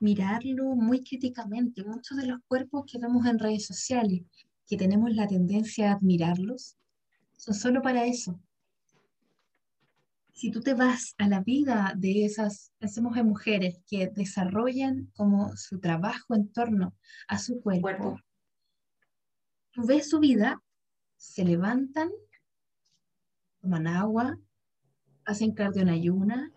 mirarlo 0.03 0.75
muy 0.75 1.03
críticamente. 1.03 1.85
Muchos 1.85 2.19
de 2.19 2.27
los 2.27 2.41
cuerpos 2.49 2.85
que 2.91 2.99
vemos 2.99 3.25
en 3.27 3.39
redes 3.39 3.67
sociales, 3.67 4.23
que 4.67 4.77
tenemos 4.77 5.15
la 5.15 5.27
tendencia 5.27 5.91
a 5.91 5.95
admirarlos, 5.95 6.77
son 7.37 7.55
solo 7.55 7.83
para 7.83 8.05
eso. 8.05 8.39
Si 10.33 10.51
tú 10.51 10.61
te 10.61 10.75
vas 10.75 11.15
a 11.19 11.29
la 11.29 11.41
vida 11.41 11.95
de 11.97 12.25
esas, 12.25 12.73
pensemos 12.79 13.17
en 13.17 13.29
mujeres 13.29 13.79
que 13.87 14.09
desarrollan 14.09 15.11
como 15.15 15.57
su 15.57 15.79
trabajo 15.79 16.35
en 16.35 16.53
torno 16.53 16.97
a 17.29 17.39
su 17.39 17.61
cuerpo, 17.61 18.19
tú 19.71 19.87
ves 19.87 20.11
su 20.11 20.19
vida, 20.19 20.61
se 21.17 21.45
levantan, 21.45 22.11
toman 23.61 23.87
agua, 23.87 24.37
hacen 25.25 25.53
cardio 25.53 25.83
en 25.83 25.91
ayuna, 25.91 26.51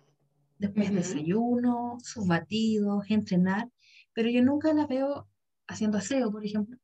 después 0.58 0.94
desayuno, 0.94 1.98
sus 2.02 2.28
batidos, 2.28 3.06
entrenar, 3.10 3.70
pero 4.14 4.30
yo 4.30 4.42
nunca 4.44 4.74
las 4.74 4.88
veo 4.88 5.28
haciendo 5.68 5.98
aseo, 5.98 6.32
por 6.32 6.46
ejemplo. 6.46 6.78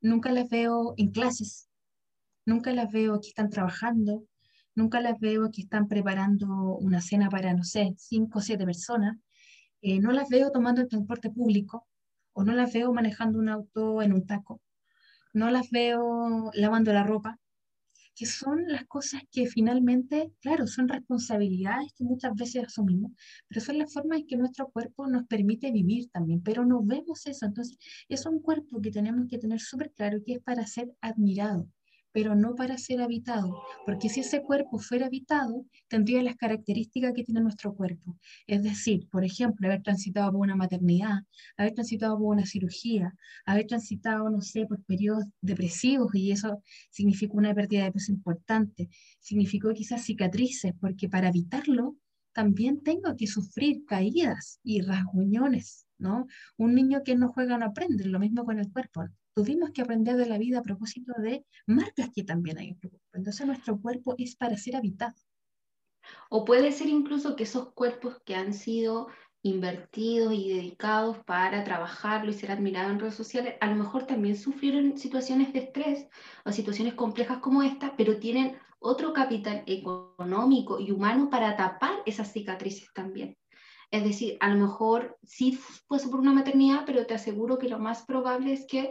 Nunca 0.00 0.32
las 0.32 0.48
veo 0.48 0.94
en 0.96 1.10
clases, 1.10 1.68
nunca 2.46 2.72
las 2.72 2.90
veo 2.92 3.20
que 3.20 3.28
están 3.28 3.50
trabajando, 3.50 4.24
nunca 4.74 5.00
las 5.00 5.18
veo 5.20 5.50
que 5.50 5.62
están 5.62 5.88
preparando 5.88 6.46
una 6.78 7.00
cena 7.02 7.28
para, 7.28 7.54
no 7.54 7.64
sé, 7.64 7.94
cinco 7.98 8.38
o 8.38 8.42
siete 8.42 8.64
personas. 8.64 9.18
Eh, 9.82 10.00
no 10.00 10.12
las 10.12 10.28
veo 10.28 10.50
tomando 10.50 10.80
el 10.82 10.88
transporte 10.88 11.30
público 11.30 11.86
o 12.32 12.44
no 12.44 12.52
las 12.54 12.72
veo 12.72 12.92
manejando 12.92 13.38
un 13.38 13.48
auto 13.48 14.02
en 14.02 14.12
un 14.12 14.26
taco. 14.26 14.60
No 15.32 15.50
las 15.50 15.70
veo 15.70 16.50
lavando 16.54 16.92
la 16.92 17.04
ropa 17.04 17.39
que 18.20 18.26
son 18.26 18.66
las 18.68 18.84
cosas 18.84 19.22
que 19.32 19.46
finalmente, 19.46 20.30
claro, 20.42 20.66
son 20.66 20.88
responsabilidades 20.88 21.94
que 21.94 22.04
muchas 22.04 22.34
veces 22.34 22.64
asumimos, 22.66 23.12
pero 23.48 23.62
son 23.62 23.78
las 23.78 23.90
formas 23.94 24.18
en 24.18 24.26
que 24.26 24.36
nuestro 24.36 24.68
cuerpo 24.68 25.06
nos 25.06 25.26
permite 25.26 25.72
vivir 25.72 26.10
también, 26.10 26.42
pero 26.42 26.66
no 26.66 26.82
vemos 26.82 27.24
eso. 27.24 27.46
Entonces, 27.46 27.78
es 28.10 28.26
un 28.26 28.40
cuerpo 28.42 28.78
que 28.82 28.90
tenemos 28.90 29.26
que 29.26 29.38
tener 29.38 29.58
súper 29.58 29.92
claro 29.92 30.18
que 30.22 30.34
es 30.34 30.40
para 30.40 30.66
ser 30.66 30.92
admirado 31.00 31.66
pero 32.12 32.34
no 32.34 32.54
para 32.54 32.78
ser 32.78 33.00
habitado, 33.00 33.62
porque 33.86 34.08
si 34.08 34.20
ese 34.20 34.42
cuerpo 34.42 34.78
fuera 34.78 35.06
habitado, 35.06 35.66
tendría 35.88 36.22
las 36.22 36.36
características 36.36 37.12
que 37.14 37.24
tiene 37.24 37.40
nuestro 37.40 37.74
cuerpo. 37.74 38.18
Es 38.46 38.62
decir, 38.62 39.08
por 39.10 39.24
ejemplo, 39.24 39.66
haber 39.66 39.82
transitado 39.82 40.32
por 40.32 40.40
una 40.40 40.56
maternidad, 40.56 41.20
haber 41.56 41.74
transitado 41.74 42.18
por 42.18 42.34
una 42.34 42.46
cirugía, 42.46 43.14
haber 43.46 43.66
transitado, 43.66 44.28
no 44.30 44.40
sé, 44.40 44.66
por 44.66 44.82
periodos 44.84 45.24
depresivos 45.40 46.14
y 46.14 46.32
eso 46.32 46.62
significó 46.90 47.38
una 47.38 47.54
pérdida 47.54 47.84
de 47.84 47.92
peso 47.92 48.12
importante, 48.12 48.88
significó 49.20 49.72
quizás 49.72 50.02
cicatrices, 50.04 50.72
porque 50.80 51.08
para 51.08 51.28
evitarlo 51.28 51.96
también 52.32 52.82
tengo 52.82 53.16
que 53.16 53.26
sufrir 53.26 53.84
caídas 53.86 54.60
y 54.62 54.82
rasguñones, 54.82 55.86
¿no? 55.98 56.26
Un 56.56 56.74
niño 56.74 57.02
que 57.04 57.16
no 57.16 57.28
juega 57.32 57.58
no 57.58 57.66
aprende, 57.66 58.04
lo 58.06 58.20
mismo 58.20 58.44
con 58.44 58.58
el 58.58 58.70
cuerpo 58.70 59.02
tuvimos 59.34 59.70
que 59.70 59.82
aprender 59.82 60.16
de 60.16 60.26
la 60.26 60.38
vida 60.38 60.58
a 60.58 60.62
propósito 60.62 61.12
de 61.18 61.44
marcas 61.66 62.10
que 62.14 62.24
también 62.24 62.58
hay 62.58 62.68
en 62.68 62.70
nuestro 62.70 62.90
cuerpo. 62.90 63.08
Entonces 63.14 63.46
nuestro 63.46 63.80
cuerpo 63.80 64.14
es 64.18 64.36
para 64.36 64.56
ser 64.56 64.76
habitado. 64.76 65.14
O 66.28 66.44
puede 66.44 66.72
ser 66.72 66.88
incluso 66.88 67.36
que 67.36 67.44
esos 67.44 67.72
cuerpos 67.72 68.20
que 68.24 68.34
han 68.34 68.54
sido 68.54 69.08
invertidos 69.42 70.34
y 70.34 70.50
dedicados 70.50 71.18
para 71.24 71.64
trabajarlo 71.64 72.30
y 72.30 72.34
ser 72.34 72.50
admirados 72.50 72.92
en 72.92 73.00
redes 73.00 73.14
sociales, 73.14 73.54
a 73.60 73.66
lo 73.66 73.76
mejor 73.76 74.06
también 74.06 74.36
sufrieron 74.36 74.98
situaciones 74.98 75.52
de 75.52 75.60
estrés 75.60 76.08
o 76.44 76.52
situaciones 76.52 76.94
complejas 76.94 77.38
como 77.38 77.62
esta, 77.62 77.96
pero 77.96 78.18
tienen 78.18 78.58
otro 78.78 79.12
capital 79.12 79.62
económico 79.66 80.78
y 80.80 80.90
humano 80.90 81.30
para 81.30 81.56
tapar 81.56 82.02
esas 82.06 82.32
cicatrices 82.32 82.88
también. 82.94 83.36
Es 83.90 84.04
decir, 84.04 84.36
a 84.40 84.48
lo 84.50 84.56
mejor 84.56 85.18
sí 85.22 85.52
fue 85.52 85.98
por 85.98 86.20
una 86.20 86.32
maternidad, 86.32 86.84
pero 86.86 87.06
te 87.06 87.14
aseguro 87.14 87.58
que 87.58 87.68
lo 87.68 87.78
más 87.78 88.04
probable 88.04 88.52
es 88.52 88.66
que 88.66 88.90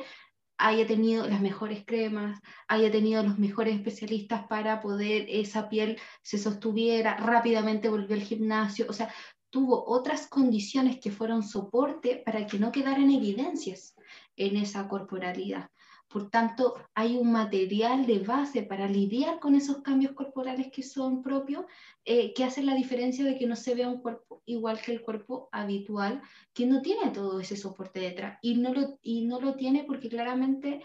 haya 0.59 0.85
tenido 0.85 1.25
las 1.27 1.41
mejores 1.41 1.83
cremas, 1.85 2.39
haya 2.67 2.91
tenido 2.91 3.23
los 3.23 3.39
mejores 3.39 3.75
especialistas 3.75 4.45
para 4.47 4.81
poder 4.81 5.25
esa 5.29 5.69
piel 5.69 5.97
se 6.21 6.37
sostuviera, 6.37 7.15
rápidamente 7.15 7.89
volvió 7.89 8.15
al 8.15 8.21
gimnasio, 8.21 8.85
o 8.89 8.93
sea, 8.93 9.11
tuvo 9.49 9.85
otras 9.87 10.27
condiciones 10.27 10.99
que 10.99 11.11
fueron 11.11 11.43
soporte 11.43 12.21
para 12.23 12.45
que 12.45 12.59
no 12.59 12.71
quedaran 12.71 13.09
evidencias 13.09 13.95
en 14.35 14.57
esa 14.57 14.87
corporalidad. 14.87 15.69
Por 16.09 16.31
tanto, 16.31 16.75
hay 16.95 17.17
un 17.17 17.31
material 17.31 18.07
de 18.07 18.19
base 18.19 18.63
para 18.63 18.87
lidiar 18.87 19.39
con 19.39 19.53
esos 19.53 19.83
cambios 19.83 20.13
corporales 20.13 20.71
que 20.71 20.81
son 20.81 21.21
propios, 21.21 21.65
eh, 22.03 22.33
que 22.33 22.43
hacen 22.43 22.65
la 22.65 22.73
diferencia 22.73 23.23
de 23.23 23.37
que 23.37 23.45
no 23.45 23.55
se 23.55 23.75
vea 23.75 23.87
un 23.87 24.01
cuerpo 24.01 24.41
igual 24.45 24.81
que 24.81 24.91
el 24.91 25.01
cuerpo 25.01 25.49
habitual, 25.51 26.21
que 26.53 26.65
no 26.65 26.81
tiene 26.81 27.11
todo 27.11 27.39
ese 27.39 27.55
soporte 27.55 27.99
detrás. 27.99 28.39
Y 28.41 28.55
no 28.55 28.73
lo, 28.73 28.97
y 29.03 29.27
no 29.27 29.39
lo 29.39 29.53
tiene 29.55 29.83
porque 29.83 30.09
claramente 30.09 30.83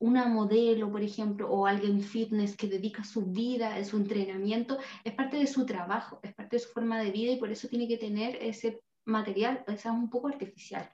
una 0.00 0.26
modelo, 0.26 0.90
por 0.90 1.02
ejemplo, 1.02 1.48
o 1.50 1.66
alguien 1.66 2.02
fitness 2.02 2.56
que 2.56 2.66
dedica 2.68 3.04
su 3.04 3.26
vida, 3.26 3.82
su 3.84 3.96
entrenamiento, 3.96 4.78
es 5.04 5.14
parte 5.14 5.36
de 5.36 5.46
su 5.46 5.66
trabajo, 5.66 6.18
es 6.22 6.34
parte 6.34 6.56
de 6.56 6.60
su 6.60 6.70
forma 6.70 7.00
de 7.00 7.12
vida 7.12 7.32
y 7.32 7.38
por 7.38 7.50
eso 7.50 7.68
tiene 7.68 7.86
que 7.86 7.98
tener 7.98 8.36
ese 8.40 8.80
material, 9.04 9.64
es 9.68 9.84
un 9.86 10.10
poco 10.10 10.28
artificial. 10.28 10.90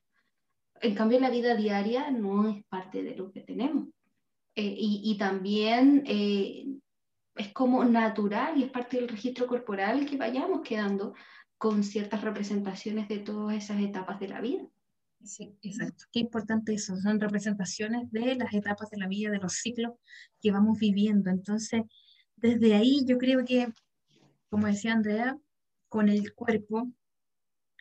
En 0.85 0.95
cambio, 0.95 1.19
la 1.19 1.31
vida 1.31 1.55
diaria 1.55 2.11
no 2.11 2.47
es 2.47 2.63
parte 2.67 3.03
de 3.03 3.17
lo 3.17 3.33
que 3.33 3.41
tenemos. 3.41 3.89
Eh, 4.55 4.77
y, 4.79 5.17
también 5.17 6.05
eh, 6.07 6.67
es 7.37 7.53
como 7.55 7.83
natural 7.87 8.59
y 8.59 8.65
es 8.65 8.71
parte 8.71 8.99
del 8.99 9.09
registro 9.09 9.47
corporal 9.47 10.05
que 10.05 10.19
vayamos 10.19 10.61
quedando 10.61 11.15
con 11.57 11.83
ciertas 11.83 12.21
representaciones 12.21 13.09
de 13.09 13.19
todas 13.21 13.57
esas 13.57 13.81
etapas 13.81 14.21
de 14.21 14.29
la 14.29 14.43
vida. 14.43 14.63
Sí, 15.23 15.57
exacto. 15.63 16.05
Qué 16.13 16.21
importante 16.21 16.75
eso. 16.75 16.95
Son 16.99 17.19
representaciones 17.19 18.13
de 18.13 18.35
las 18.35 18.53
etapas 18.53 18.91
de 18.91 18.99
la 18.99 19.09
vida, 19.09 19.31
de 19.31 19.39
los 19.39 19.55
ciclos 19.55 19.95
que 20.43 20.53
vamos 20.53 20.79
viviendo. 20.79 21.31
Entonces, 21.31 21.85
desde 22.37 22.75
ahí 22.75 23.07
yo 23.07 23.17
creo 23.17 23.43
que, 23.47 23.73
como 24.51 24.67
decía 24.67 24.93
Andrea, 24.93 25.39
con 25.89 26.11
el 26.11 26.35
cuerpo 26.35 26.93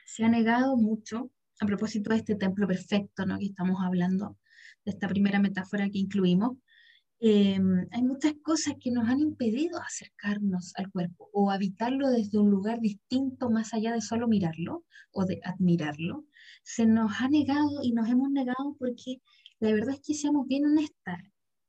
se 0.06 0.24
ha 0.24 0.30
negado 0.30 0.78
mucho 0.78 1.33
a 1.60 1.66
propósito 1.66 2.10
de 2.12 2.18
este 2.18 2.36
templo 2.36 2.68
perfecto 2.68 3.26
¿no? 3.26 3.38
que 3.40 3.46
estamos 3.46 3.78
hablando, 3.84 4.38
de 4.86 4.92
esta 4.92 5.08
primera 5.08 5.40
metáfora 5.40 5.90
que 5.90 6.00
incluimos, 6.00 6.58
em, 7.20 7.88
hay 7.92 8.04
muchas 8.04 8.34
cosas 8.44 8.76
que 8.80 8.92
nos 8.92 9.08
han 9.08 9.20
impedido 9.20 9.80
acercarnos 9.80 10.74
al 10.76 10.92
cuerpo 10.92 11.30
o 11.32 11.52
habitarlo 11.52 12.10
desde 12.10 12.38
un 12.40 12.50
lugar 12.50 12.80
distinto 12.82 13.50
más 13.50 13.74
allá 13.74 13.94
de 13.94 14.02
solo 14.02 14.28
mirarlo 14.28 14.84
o 15.12 15.26
de 15.26 15.40
admirarlo. 15.44 16.26
Se 16.64 16.86
nos 16.86 17.22
ha 17.22 17.30
negado 17.30 17.82
y 17.84 17.94
nos 17.94 18.10
hemos 18.10 18.30
negado 18.30 18.76
porque 18.78 19.22
la 19.60 19.72
verdad 19.72 19.96
es 19.96 20.02
que 20.02 20.14
seamos 20.16 20.48
bien 20.48 20.66
honestas. 20.66 21.20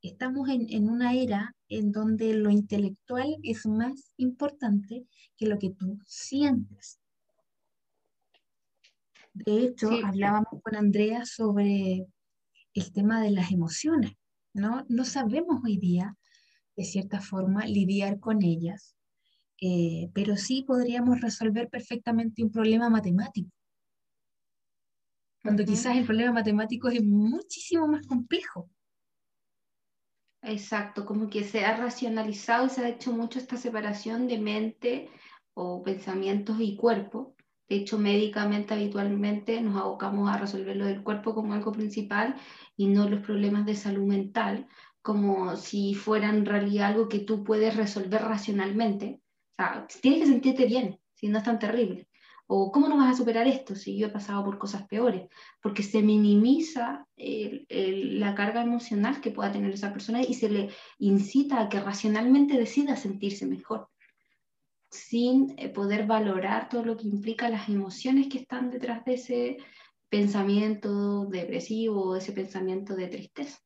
Estamos 0.02 0.48
en, 0.48 0.66
en 0.70 0.88
una 0.90 1.14
era 1.14 1.54
en 1.68 1.92
donde 1.92 2.34
lo 2.34 2.50
intelectual 2.50 3.36
es 3.42 3.64
más 3.66 4.12
importante 4.16 5.06
que 5.36 5.46
lo 5.46 5.58
que 5.58 5.70
tú 5.70 5.98
sientes. 6.06 6.98
De 9.34 9.64
hecho, 9.64 9.90
hablábamos 10.04 10.62
con 10.62 10.76
Andrea 10.76 11.26
sobre 11.26 12.06
el 12.72 12.92
tema 12.92 13.20
de 13.20 13.32
las 13.32 13.50
emociones, 13.50 14.12
¿no? 14.52 14.86
No 14.88 15.04
sabemos 15.04 15.60
hoy 15.64 15.76
día, 15.76 16.16
de 16.76 16.84
cierta 16.84 17.20
forma, 17.20 17.66
lidiar 17.66 18.20
con 18.20 18.42
ellas, 18.42 18.96
eh, 19.60 20.08
pero 20.14 20.36
sí 20.36 20.62
podríamos 20.62 21.20
resolver 21.20 21.68
perfectamente 21.68 22.44
un 22.44 22.52
problema 22.52 22.88
matemático. 22.88 23.50
Cuando 25.42 25.64
quizás 25.64 25.96
el 25.96 26.06
problema 26.06 26.32
matemático 26.32 26.88
es 26.88 27.02
muchísimo 27.02 27.88
más 27.88 28.06
complejo. 28.06 28.70
Exacto, 30.42 31.04
como 31.04 31.28
que 31.28 31.42
se 31.42 31.64
ha 31.64 31.76
racionalizado 31.76 32.66
y 32.66 32.70
se 32.70 32.84
ha 32.84 32.88
hecho 32.88 33.12
mucho 33.12 33.40
esta 33.40 33.56
separación 33.56 34.28
de 34.28 34.38
mente 34.38 35.10
o 35.54 35.82
pensamientos 35.82 36.56
y 36.60 36.76
cuerpo, 36.76 37.33
de 37.68 37.76
hecho, 37.76 37.98
médicamente 37.98 38.74
habitualmente 38.74 39.60
nos 39.62 39.76
abocamos 39.80 40.30
a 40.30 40.36
resolver 40.36 40.76
lo 40.76 40.84
del 40.84 41.02
cuerpo 41.02 41.34
como 41.34 41.54
algo 41.54 41.72
principal 41.72 42.34
y 42.76 42.86
no 42.86 43.08
los 43.08 43.20
problemas 43.20 43.64
de 43.64 43.74
salud 43.74 44.04
mental, 44.04 44.66
como 45.00 45.56
si 45.56 45.94
fueran 45.94 46.36
en 46.36 46.46
realidad 46.46 46.88
algo 46.88 47.08
que 47.08 47.20
tú 47.20 47.42
puedes 47.42 47.76
resolver 47.76 48.22
racionalmente. 48.22 49.20
O 49.58 49.62
sea, 49.62 49.86
tienes 50.02 50.20
que 50.20 50.26
sentirte 50.26 50.66
bien, 50.66 51.00
si 51.14 51.28
no 51.28 51.38
es 51.38 51.44
tan 51.44 51.58
terrible. 51.58 52.08
O 52.46 52.70
cómo 52.70 52.88
no 52.88 52.98
vas 52.98 53.14
a 53.14 53.16
superar 53.16 53.46
esto 53.46 53.74
si 53.74 53.96
yo 53.96 54.08
he 54.08 54.10
pasado 54.10 54.44
por 54.44 54.58
cosas 54.58 54.86
peores, 54.86 55.28
porque 55.62 55.82
se 55.82 56.02
minimiza 56.02 57.06
la 57.16 58.34
carga 58.34 58.62
emocional 58.62 59.22
que 59.22 59.30
pueda 59.30 59.50
tener 59.50 59.72
esa 59.72 59.90
persona 59.90 60.20
y 60.20 60.34
se 60.34 60.50
le 60.50 60.68
incita 60.98 61.62
a 61.62 61.68
que 61.70 61.80
racionalmente 61.80 62.58
decida 62.58 62.96
sentirse 62.96 63.46
mejor 63.46 63.88
sin 64.94 65.54
eh, 65.58 65.68
poder 65.68 66.06
valorar 66.06 66.68
todo 66.68 66.84
lo 66.84 66.96
que 66.96 67.08
implica 67.08 67.48
las 67.48 67.68
emociones 67.68 68.28
que 68.28 68.38
están 68.38 68.70
detrás 68.70 69.04
de 69.04 69.14
ese 69.14 69.56
pensamiento 70.08 71.26
depresivo 71.26 72.10
o 72.10 72.16
ese 72.16 72.32
pensamiento 72.32 72.94
de 72.94 73.08
tristeza. 73.08 73.58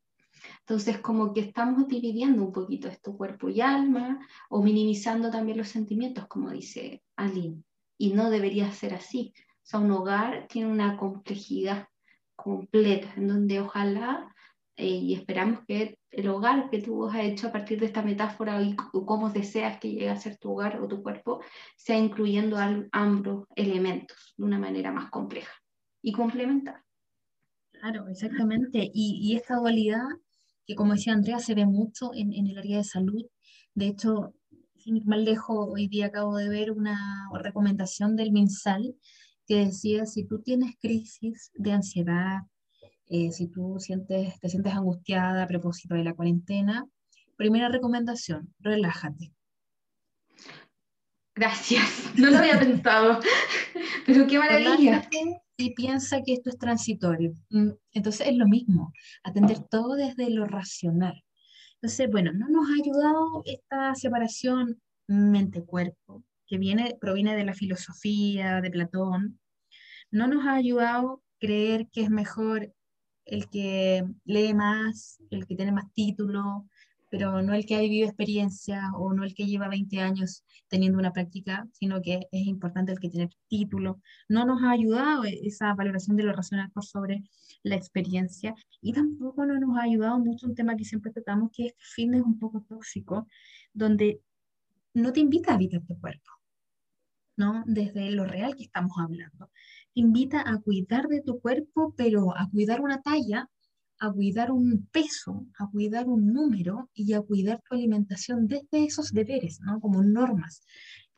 Entonces, 0.60 0.98
como 0.98 1.34
que 1.34 1.40
estamos 1.40 1.86
dividiendo 1.88 2.42
un 2.42 2.52
poquito 2.52 2.88
esto, 2.88 3.16
cuerpo 3.16 3.48
y 3.48 3.60
alma, 3.60 4.26
o 4.48 4.62
minimizando 4.62 5.30
también 5.30 5.58
los 5.58 5.68
sentimientos, 5.68 6.26
como 6.26 6.50
dice 6.50 7.02
Aline. 7.16 7.62
Y 7.98 8.12
no 8.12 8.30
debería 8.30 8.70
ser 8.72 8.94
así. 8.94 9.34
O 9.36 9.64
sea, 9.64 9.80
un 9.80 9.90
hogar 9.90 10.46
tiene 10.48 10.70
una 10.70 10.96
complejidad 10.96 11.88
completa, 12.36 13.12
en 13.16 13.28
donde 13.28 13.60
ojalá 13.60 14.34
y 14.78 15.14
esperamos 15.14 15.60
que 15.66 15.98
el 16.10 16.28
hogar 16.28 16.70
que 16.70 16.80
tú 16.80 17.06
has 17.06 17.18
hecho 17.18 17.48
a 17.48 17.52
partir 17.52 17.80
de 17.80 17.86
esta 17.86 18.02
metáfora 18.02 18.62
y 18.62 18.76
cómo 18.76 19.30
deseas 19.30 19.78
que 19.78 19.90
llegue 19.90 20.08
a 20.08 20.16
ser 20.16 20.38
tu 20.38 20.52
hogar 20.52 20.80
o 20.80 20.88
tu 20.88 21.02
cuerpo, 21.02 21.40
sea 21.76 21.98
incluyendo 21.98 22.56
ambos 22.92 23.46
elementos 23.56 24.34
de 24.36 24.44
una 24.44 24.58
manera 24.58 24.92
más 24.92 25.10
compleja 25.10 25.52
y 26.00 26.12
complementar. 26.12 26.82
Claro, 27.72 28.08
exactamente. 28.08 28.90
Y, 28.92 29.18
y, 29.22 29.36
esta 29.36 29.56
dualidad, 29.56 30.06
que 30.66 30.74
como 30.74 30.94
decía 30.94 31.12
Andrea, 31.12 31.38
se 31.38 31.54
ve 31.54 31.66
mucho 31.66 32.10
en, 32.14 32.32
en, 32.32 32.46
el 32.46 32.58
área 32.58 32.78
de 32.78 32.84
salud. 32.84 33.26
De 33.74 33.88
hecho, 33.88 34.34
sin 34.76 34.96
ir 34.96 35.06
más 35.06 35.20
lejos, 35.20 35.68
hoy 35.70 35.88
día 35.88 36.06
acabo 36.06 36.36
de 36.36 36.48
ver 36.48 36.72
una 36.72 37.28
recomendación 37.40 38.16
del 38.16 38.32
MinSal 38.32 38.94
que 39.46 39.66
decía, 39.66 40.06
si 40.06 40.26
tú 40.26 40.40
tienes 40.42 40.76
crisis 40.80 41.50
de 41.54 41.72
ansiedad, 41.72 42.40
eh, 43.08 43.32
si 43.32 43.48
tú 43.48 43.76
sientes, 43.78 44.38
te 44.40 44.48
sientes 44.48 44.74
angustiada 44.74 45.42
a 45.42 45.46
propósito 45.46 45.94
de 45.94 46.04
la 46.04 46.14
cuarentena, 46.14 46.86
primera 47.36 47.68
recomendación, 47.68 48.54
relájate. 48.58 49.32
Gracias, 51.34 52.12
no 52.16 52.30
lo 52.30 52.38
había 52.38 52.58
pensado, 52.58 53.20
pero 54.06 54.26
qué 54.26 54.38
maravilla. 54.38 55.08
y 55.56 55.74
piensa 55.74 56.22
que 56.22 56.34
esto 56.34 56.50
es 56.50 56.58
transitorio. 56.58 57.32
Mm, 57.50 57.70
entonces 57.92 58.26
es 58.26 58.36
lo 58.36 58.46
mismo, 58.46 58.92
atender 59.22 59.60
todo 59.60 59.94
desde 59.94 60.30
lo 60.30 60.46
racional. 60.46 61.22
Entonces, 61.80 62.10
bueno, 62.10 62.32
no 62.32 62.48
nos 62.48 62.68
ha 62.68 62.74
ayudado 62.74 63.42
esta 63.46 63.94
separación 63.94 64.80
mente-cuerpo, 65.06 66.24
que 66.46 66.58
viene, 66.58 66.96
proviene 67.00 67.36
de 67.36 67.44
la 67.44 67.54
filosofía 67.54 68.60
de 68.60 68.70
Platón. 68.70 69.38
No 70.10 70.26
nos 70.26 70.44
ha 70.44 70.54
ayudado 70.54 71.22
creer 71.38 71.88
que 71.92 72.02
es 72.02 72.10
mejor 72.10 72.74
el 73.28 73.48
que 73.48 74.04
lee 74.24 74.54
más, 74.54 75.20
el 75.30 75.46
que 75.46 75.54
tiene 75.54 75.72
más 75.72 75.92
título, 75.92 76.66
pero 77.10 77.42
no 77.42 77.54
el 77.54 77.64
que 77.66 77.76
ha 77.76 77.80
vivido 77.80 78.06
experiencia 78.06 78.90
o 78.96 79.12
no 79.12 79.24
el 79.24 79.34
que 79.34 79.46
lleva 79.46 79.68
20 79.68 80.00
años 80.00 80.44
teniendo 80.68 80.98
una 80.98 81.12
práctica, 81.12 81.66
sino 81.72 82.02
que 82.02 82.28
es 82.30 82.46
importante 82.46 82.92
el 82.92 82.98
que 82.98 83.08
tiene 83.08 83.30
título. 83.48 84.00
No 84.28 84.44
nos 84.44 84.62
ha 84.62 84.70
ayudado 84.70 85.24
esa 85.24 85.74
valoración 85.74 86.16
de 86.16 86.24
lo 86.24 86.32
racional 86.32 86.70
por 86.70 86.84
sobre 86.84 87.22
la 87.62 87.76
experiencia 87.76 88.54
y 88.80 88.92
tampoco 88.92 89.46
no 89.46 89.58
nos 89.58 89.76
ha 89.78 89.82
ayudado 89.82 90.18
mucho 90.18 90.46
un 90.46 90.54
tema 90.54 90.76
que 90.76 90.84
siempre 90.84 91.12
tratamos, 91.12 91.50
que 91.52 91.66
este 91.66 91.84
fin 91.94 92.14
es 92.14 92.22
un 92.22 92.38
poco 92.38 92.64
tóxico, 92.68 93.26
donde 93.72 94.20
no 94.94 95.12
te 95.12 95.20
invita 95.20 95.52
a 95.52 95.54
habitar 95.54 95.82
tu 95.82 95.98
cuerpo, 95.98 96.30
¿no? 97.36 97.62
Desde 97.66 98.10
lo 98.10 98.24
real 98.24 98.56
que 98.56 98.64
estamos 98.64 98.92
hablando 98.98 99.50
invita 99.98 100.42
a 100.46 100.58
cuidar 100.60 101.08
de 101.08 101.22
tu 101.22 101.40
cuerpo, 101.40 101.94
pero 101.96 102.36
a 102.36 102.48
cuidar 102.50 102.80
una 102.80 103.02
talla, 103.02 103.48
a 104.00 104.12
cuidar 104.12 104.52
un 104.52 104.86
peso, 104.92 105.46
a 105.58 105.68
cuidar 105.70 106.08
un 106.08 106.32
número 106.32 106.90
y 106.94 107.12
a 107.12 107.20
cuidar 107.20 107.60
tu 107.62 107.74
alimentación 107.74 108.46
desde 108.46 108.84
esos 108.84 109.12
deberes, 109.12 109.60
¿no? 109.60 109.80
Como 109.80 110.02
normas. 110.02 110.62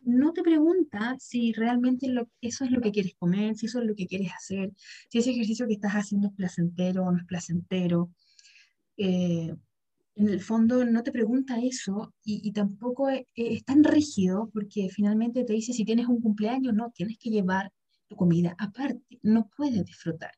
No 0.01 0.33
te 0.33 0.43
pregunta 0.43 1.17
si 1.19 1.53
realmente 1.53 2.07
eso 2.41 2.65
es 2.65 2.71
lo 2.71 2.81
que 2.81 2.91
quieres 2.91 3.15
comer, 3.19 3.57
si 3.57 3.67
eso 3.67 3.81
es 3.81 3.87
lo 3.87 3.95
que 3.95 4.07
quieres 4.07 4.33
hacer, 4.33 4.73
si 5.11 5.19
ese 5.19 5.31
ejercicio 5.33 5.67
que 5.67 5.75
estás 5.75 5.93
haciendo 5.93 6.29
es 6.29 6.35
placentero 6.35 7.05
o 7.05 7.13
no 7.13 7.19
es 7.19 7.27
placentero. 7.27 8.11
Eh, 8.97 9.55
en 10.17 10.29
el 10.29 10.41
fondo 10.41 10.85
no 10.85 11.03
te 11.03 11.13
pregunta 11.13 11.61
eso 11.63 12.15
y, 12.25 12.41
y 12.49 12.53
tampoco 12.53 13.09
es, 13.11 13.23
es, 13.35 13.65
tan 13.65 13.85
rígido 13.85 14.51
porque 14.53 14.89
finalmente 14.91 15.45
te 15.45 15.53
dice 15.53 15.73
si 15.73 15.85
tienes 15.85 16.07
un 16.09 16.21
cumpleaños, 16.21 16.75
no, 16.75 16.91
tienes 16.95 17.19
que 17.19 17.31
llevar 17.31 17.71
tu 18.11 18.17
comida 18.17 18.57
aparte, 18.59 19.21
no 19.23 19.49
puedes 19.57 19.85
disfrutar. 19.85 20.33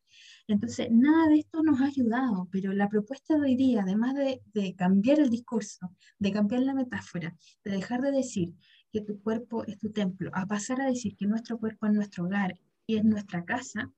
Entonces, 0.46 0.88
nada 0.90 1.28
de 1.28 1.38
esto 1.38 1.62
nos 1.62 1.80
ha 1.80 1.86
ayudado, 1.86 2.48
pero 2.52 2.72
la 2.74 2.88
propuesta 2.88 3.34
de 3.34 3.40
hoy 3.40 3.56
día, 3.56 3.82
además 3.82 4.14
de, 4.14 4.42
de 4.52 4.74
cambiar 4.74 5.20
el 5.20 5.30
discurso, 5.30 5.90
de 6.18 6.32
cambiar 6.32 6.62
la 6.62 6.74
metáfora, 6.74 7.34
de 7.64 7.70
dejar 7.72 8.02
de 8.02 8.12
decir 8.12 8.54
que 8.92 9.00
tu 9.00 9.22
cuerpo 9.22 9.64
es 9.64 9.78
tu 9.78 9.90
templo, 9.90 10.30
a 10.34 10.46
pasar 10.46 10.82
a 10.82 10.86
decir 10.86 11.16
que 11.16 11.26
nuestro 11.26 11.58
cuerpo 11.58 11.86
es 11.86 11.94
nuestro 11.94 12.24
hogar 12.26 12.60
y 12.86 12.96
es 12.98 13.04
nuestra 13.04 13.42
casa, 13.44 13.90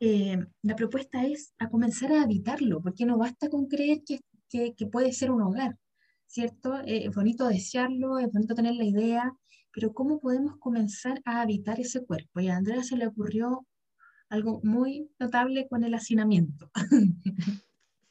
eh, 0.00 0.38
la 0.62 0.76
propuesta 0.76 1.24
es 1.26 1.54
a 1.58 1.68
comenzar 1.68 2.10
a 2.12 2.22
habitarlo, 2.22 2.80
porque 2.80 3.04
no 3.04 3.18
basta 3.18 3.50
con 3.50 3.66
creer 3.66 4.02
que, 4.06 4.20
que, 4.74 4.86
puede 4.86 5.12
ser 5.12 5.30
un 5.30 5.42
hogar, 5.42 5.76
¿cierto? 6.26 6.80
Eh, 6.80 7.06
es 7.06 7.14
bonito 7.14 7.46
desearlo, 7.48 8.18
es 8.18 8.32
bonito 8.32 8.54
tener 8.54 8.74
la 8.74 8.84
idea, 8.84 9.32
pero 9.74 9.92
¿cómo 9.92 10.20
podemos 10.20 10.56
comenzar 10.58 11.20
a 11.24 11.42
habitar 11.42 11.80
ese 11.80 12.04
cuerpo? 12.04 12.40
Y 12.40 12.48
a 12.48 12.56
Andrea 12.56 12.82
se 12.82 12.96
le 12.96 13.06
ocurrió 13.06 13.66
algo 14.28 14.60
muy 14.62 15.10
notable 15.18 15.66
con 15.68 15.84
el 15.84 15.94
hacinamiento. 15.94 16.70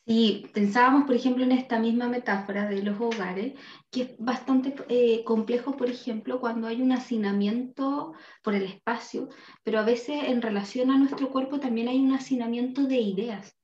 Sí, 0.06 0.48
pensábamos, 0.54 1.06
por 1.06 1.16
ejemplo, 1.16 1.46
en 1.46 1.54
esta 1.54 1.80
misma 1.80 2.10
metáfora 2.10 2.68
de 2.68 2.84
los 2.84 3.00
hogares, 3.00 3.54
que 3.90 4.02
es 4.02 4.10
bastante 4.20 4.76
eh, 4.90 5.24
complejo, 5.24 5.78
por 5.78 5.90
ejemplo, 5.90 6.42
cuando 6.42 6.68
hay 6.68 6.82
un 6.82 6.92
hacinamiento 6.92 8.12
por 8.44 8.54
el 8.54 8.64
espacio, 8.64 9.30
pero 9.64 9.80
a 9.80 9.84
veces 9.84 10.26
en 10.26 10.42
relación 10.42 10.92
a 10.92 10.98
nuestro 10.98 11.30
cuerpo 11.30 11.62
también 11.62 11.88
hay 11.88 12.00
un 12.00 12.12
hacinamiento 12.12 12.84
de 12.84 12.98
ideas. 12.98 13.56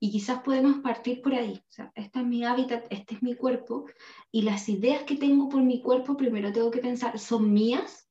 Y 0.00 0.10
quizás 0.10 0.42
podemos 0.42 0.78
partir 0.78 1.20
por 1.22 1.34
ahí. 1.34 1.54
O 1.56 1.72
sea, 1.72 1.92
este 1.94 2.20
es 2.20 2.26
mi 2.26 2.44
hábitat, 2.44 2.86
este 2.90 3.14
es 3.14 3.22
mi 3.22 3.34
cuerpo, 3.34 3.86
y 4.30 4.42
las 4.42 4.68
ideas 4.68 5.02
que 5.02 5.16
tengo 5.16 5.48
por 5.48 5.62
mi 5.62 5.82
cuerpo, 5.82 6.16
primero 6.16 6.52
tengo 6.52 6.70
que 6.70 6.80
pensar, 6.80 7.18
¿son 7.18 7.52
mías? 7.52 8.08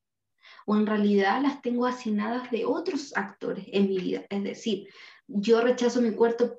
O 0.66 0.76
en 0.76 0.86
realidad 0.86 1.42
las 1.42 1.62
tengo 1.62 1.86
asignadas 1.86 2.52
de 2.52 2.66
otros 2.66 3.16
actores 3.16 3.66
en 3.72 3.88
mi 3.88 4.00
vida. 4.00 4.26
Es 4.30 4.44
decir, 4.44 4.88
yo 5.28 5.62
rechazo 5.62 6.02
mi 6.02 6.12
cuerpo 6.12 6.58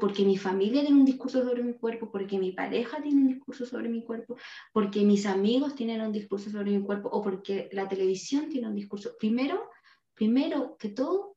porque 0.00 0.24
mi 0.24 0.36
familia 0.36 0.82
tiene 0.82 0.98
un 0.98 1.04
discurso 1.04 1.42
sobre 1.42 1.62
mi 1.62 1.74
cuerpo, 1.74 2.10
porque 2.10 2.38
mi 2.38 2.52
pareja 2.52 3.00
tiene 3.02 3.20
un 3.20 3.28
discurso 3.28 3.66
sobre 3.66 3.88
mi 3.88 4.02
cuerpo, 4.02 4.36
porque 4.72 5.02
mis 5.04 5.26
amigos 5.26 5.74
tienen 5.74 6.00
un 6.00 6.12
discurso 6.12 6.50
sobre 6.50 6.72
mi 6.72 6.82
cuerpo 6.82 7.08
o 7.10 7.22
porque 7.22 7.68
la 7.72 7.88
televisión 7.88 8.48
tiene 8.48 8.68
un 8.68 8.74
discurso. 8.74 9.14
Primero, 9.18 9.70
primero 10.14 10.76
que 10.78 10.88
todo, 10.88 11.36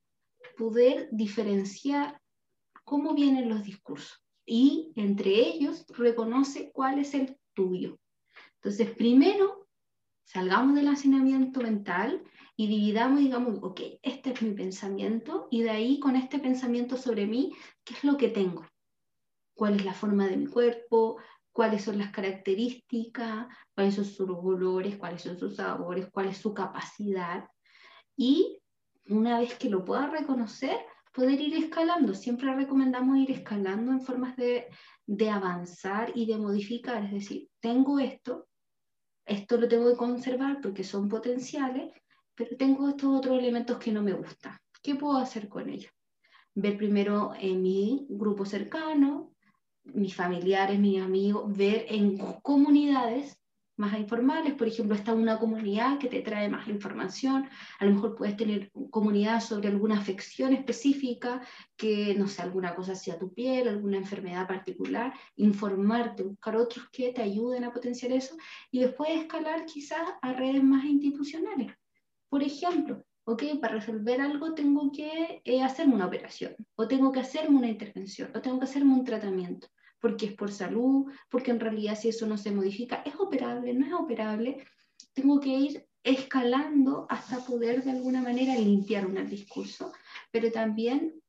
poder 0.58 1.10
diferenciar 1.12 2.20
cómo 2.88 3.14
vienen 3.14 3.50
los 3.50 3.64
discursos 3.64 4.24
y 4.46 4.94
entre 4.96 5.32
ellos 5.32 5.86
reconoce 5.90 6.72
cuál 6.72 7.00
es 7.00 7.14
el 7.14 7.38
tuyo. 7.54 8.00
Entonces, 8.56 8.92
primero, 8.92 9.68
salgamos 10.24 10.74
del 10.74 10.88
hacinamiento 10.88 11.60
mental 11.60 12.24
y 12.56 12.68
dividamos, 12.68 13.20
digamos, 13.20 13.60
ok, 13.62 13.82
este 14.02 14.32
es 14.32 14.42
mi 14.42 14.52
pensamiento 14.52 15.50
y 15.52 15.64
de 15.64 15.70
ahí 15.70 16.00
con 16.00 16.16
este 16.16 16.40
pensamiento 16.40 16.96
sobre 16.96 17.28
mí, 17.28 17.54
¿qué 17.84 17.94
es 17.94 18.06
lo 18.06 18.16
que 18.16 18.30
tengo? 18.30 18.66
¿Cuál 19.54 19.76
es 19.76 19.84
la 19.84 19.94
forma 19.94 20.26
de 20.26 20.38
mi 20.38 20.48
cuerpo? 20.48 21.18
¿Cuáles 21.52 21.84
son 21.84 21.98
las 21.98 22.12
características? 22.12 23.48
¿Cuáles 23.76 23.96
son 23.96 24.06
sus 24.06 24.30
olores? 24.30 24.96
¿Cuáles 24.96 25.24
son 25.24 25.38
sus 25.38 25.58
sabores? 25.58 26.08
¿Cuál 26.10 26.30
es 26.30 26.38
su 26.38 26.54
capacidad? 26.54 27.50
Y 28.16 28.62
una 29.10 29.40
vez 29.40 29.56
que 29.56 29.70
lo 29.70 29.84
pueda 29.84 30.08
reconocer, 30.08 30.80
poder 31.18 31.42
ir 31.42 31.56
escalando. 31.56 32.14
Siempre 32.14 32.54
recomendamos 32.54 33.18
ir 33.18 33.32
escalando 33.32 33.92
en 33.92 34.02
formas 34.02 34.36
de, 34.38 34.68
de 35.08 35.30
avanzar 35.32 36.12
y 36.14 36.28
de 36.28 36.38
modificar. 36.38 37.06
Es 37.06 37.12
decir, 37.12 37.50
tengo 37.60 37.98
esto, 37.98 38.48
esto 39.26 39.58
lo 39.58 39.68
tengo 39.68 39.90
que 39.90 39.98
conservar 39.98 40.62
porque 40.62 40.84
son 40.84 41.10
potenciales, 41.10 41.92
pero 42.36 42.56
tengo 42.56 42.88
estos 42.88 43.18
otros 43.18 43.40
elementos 43.40 43.80
que 43.80 43.92
no 43.92 44.04
me 44.04 44.14
gustan. 44.14 44.60
¿Qué 44.84 44.94
puedo 44.94 45.18
hacer 45.18 45.50
con 45.50 45.68
ellos? 45.70 45.92
Ver 46.54 46.78
primero 46.78 47.34
en 47.40 47.64
mi 47.64 48.06
grupo 48.08 48.46
cercano, 48.46 49.34
mis 49.86 50.14
familiares, 50.14 50.80
mis 50.80 51.02
amigos, 51.02 51.52
ver 51.58 51.88
en 51.90 52.20
comunidades 52.44 53.40
más 53.78 53.98
informales, 53.98 54.54
por 54.56 54.68
ejemplo, 54.68 54.96
está 54.96 55.14
una 55.14 55.40
comunidad 55.40 56.00
que 56.00 56.10
te 56.10 56.22
trae 56.22 56.50
más 56.50 56.68
información, 56.68 57.48
a 57.80 57.86
lo 57.86 57.92
mejor 57.92 58.16
puedes 58.16 58.36
tener 58.36 58.72
comunidad 58.90 59.40
sobre 59.40 59.70
alguna 59.70 60.00
afección 60.00 60.54
específica, 60.54 61.42
que 61.76 62.16
no 62.16 62.28
sé, 62.28 62.42
alguna 62.42 62.76
cosa 62.76 62.94
hacia 62.94 63.18
tu 63.18 63.34
piel, 63.34 63.68
alguna 63.68 63.98
enfermedad 63.98 64.48
particular, 64.48 65.14
informarte, 65.36 66.24
buscar 66.24 66.56
otros 66.56 66.90
que 66.92 67.14
te 67.14 67.22
ayuden 67.22 67.64
a 67.64 67.72
potenciar 67.72 68.12
eso 68.12 68.36
y 68.72 68.80
después 68.80 69.12
escalar 69.12 69.66
quizás 69.66 70.02
a 70.22 70.34
redes 70.34 70.64
más 70.64 70.84
institucionales. 70.86 71.72
Por 72.30 72.44
ejemplo, 72.44 73.04
ok, 73.26 73.44
para 73.62 73.76
resolver 73.76 74.22
algo 74.22 74.54
tengo 74.54 74.92
que 74.92 75.42
eh, 75.44 75.62
hacerme 75.62 75.96
una 75.96 76.08
operación, 76.08 76.56
o 76.76 76.88
tengo 76.88 77.12
que 77.12 77.20
hacerme 77.20 77.58
una 77.58 77.70
intervención, 77.70 78.32
o 78.34 78.42
tengo 78.42 78.58
que 78.58 78.66
hacerme 78.66 78.94
un 78.94 79.04
tratamiento, 79.04 79.68
porque 80.00 80.28
es 80.28 80.34
por 80.34 80.52
salud, 80.52 81.12
porque 81.30 81.52
en 81.52 81.60
realidad 81.60 81.98
si 81.98 82.10
eso 82.10 82.26
no 82.28 82.38
se 82.38 82.52
modifica, 82.52 83.02
es 83.06 83.16
operable, 83.16 83.74
no 83.74 83.86
es 83.86 83.94
operable, 83.94 84.64
tengo 85.14 85.40
que 85.40 85.50
ir 85.50 85.86
escalando 86.04 87.06
hasta 87.10 87.46
poder 87.46 87.84
de 87.84 87.92
alguna 87.92 88.22
manera 88.22 88.56
limpiar 88.56 89.06
un 89.06 89.28
discurso, 89.28 89.92
pero 90.32 90.52
también 90.52 91.22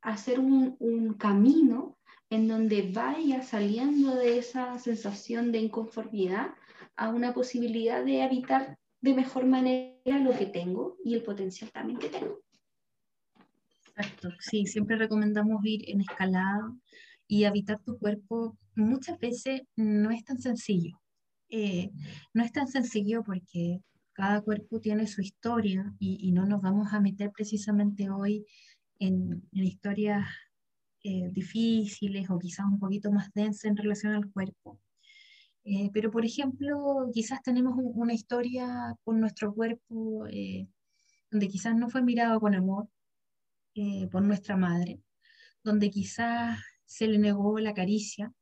hacer 0.00 0.38
un, 0.38 0.76
un 0.78 1.14
camino 1.14 1.98
en 2.30 2.48
donde 2.48 2.90
vaya 2.92 3.42
saliendo 3.42 4.14
de 4.14 4.38
esa 4.38 4.78
sensación 4.78 5.52
de 5.52 5.58
inconformidad 5.58 6.54
a 6.96 7.08
una 7.08 7.34
posibilidad 7.34 8.04
de 8.04 8.22
habitar 8.22 8.78
de 9.00 9.14
mejor 9.14 9.44
manera 9.46 10.18
lo 10.18 10.36
que 10.38 10.46
tengo 10.46 10.96
y 11.04 11.14
el 11.14 11.22
potencial 11.22 11.70
también 11.72 11.98
que 11.98 12.08
tengo. 12.08 12.40
Exacto, 13.88 14.30
sí, 14.40 14.64
siempre 14.66 14.96
recomendamos 14.96 15.62
ir 15.64 15.90
en 15.90 16.00
escalada 16.00 16.72
y 17.32 17.44
habitar 17.44 17.80
tu 17.82 17.98
cuerpo. 17.98 18.58
Muchas 18.76 19.18
veces 19.18 19.62
no 19.74 20.10
es 20.10 20.22
tan 20.22 20.38
sencillo. 20.38 21.00
Eh, 21.48 21.90
no 22.34 22.44
es 22.44 22.52
tan 22.52 22.68
sencillo 22.68 23.22
porque 23.24 23.80
cada 24.12 24.42
cuerpo 24.42 24.80
tiene 24.80 25.06
su 25.06 25.22
historia 25.22 25.94
y, 25.98 26.30
no 26.32 26.44
nos 26.44 26.60
vamos 26.60 26.92
a 26.92 27.00
meter 27.00 27.30
precisamente 27.32 28.10
hoy 28.10 28.44
en, 28.98 29.48
historias 29.52 30.26
eh, 31.04 31.30
difíciles 31.32 32.28
o 32.28 32.38
quizás 32.38 32.66
un 32.66 32.78
poquito 32.78 33.10
más 33.10 33.32
densas 33.34 33.64
en 33.64 33.78
relación 33.78 34.12
al 34.12 34.30
cuerpo. 34.30 34.78
Eh, 35.64 35.88
pero, 35.94 36.10
por 36.10 36.26
ejemplo, 36.26 37.08
quizás 37.14 37.42
tenemos 37.42 37.74
una 37.78 38.12
historia 38.12 38.94
con 39.04 39.20
nuestro 39.20 39.54
cuerpo 39.54 40.26
eh, 40.26 40.68
donde 41.30 41.48
quizás 41.48 41.74
no 41.76 41.88
fue 41.88 42.02
mirado 42.02 42.40
con 42.40 42.54
amor 42.54 42.88
eh, 43.74 44.06
por 44.10 44.22
nuestra 44.22 44.54
madre, 44.56 45.00
donde 45.64 45.88
quizás 45.90 46.58
se 46.92 47.06
le 47.06 47.18
negó 47.18 47.58
la 47.58 47.74
caricia, 47.74 48.32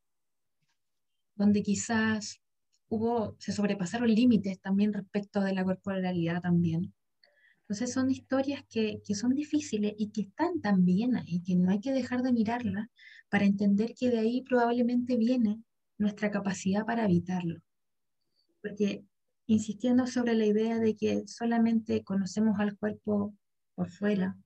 donde 1.35 1.63
quizás 1.63 2.41
hubo, 2.89 3.35
se 3.39 3.51
sobrepasaron 3.51 4.09
límites 4.09 4.59
también 4.59 4.93
respecto 4.93 5.41
de 5.41 5.53
la 5.53 5.63
corporalidad 5.63 6.41
también. 6.41 6.93
Entonces 7.61 7.93
son 7.93 8.11
historias 8.11 8.63
que, 8.69 9.01
que, 9.05 9.15
son 9.15 9.33
difíciles 9.33 9.93
y 9.97 10.09
que 10.09 10.21
están 10.21 10.59
también 10.59 11.15
ahí, 11.15 11.41
que 11.41 11.55
no 11.55 11.71
hay 11.71 11.79
que 11.79 11.93
dejar 11.93 12.21
de 12.21 12.33
mirarlas 12.33 12.89
para 13.29 13.45
entender 13.45 13.93
que 13.97 14.09
de 14.09 14.19
ahí 14.19 14.41
probablemente 14.41 15.15
viene 15.15 15.63
nuestra 15.97 16.29
capacidad 16.31 16.85
para 16.85 17.05
evitarlo. 17.05 17.61
Porque 18.61 19.05
insistiendo 19.47 20.05
sobre 20.07 20.33
la 20.35 20.45
idea 20.45 20.79
de 20.79 20.95
que 20.95 21.25
solamente 21.27 22.03
conocemos 22.03 22.59
al 22.59 22.77
cuerpo 22.77 23.33
por 23.75 23.89
fuera, 23.89 24.37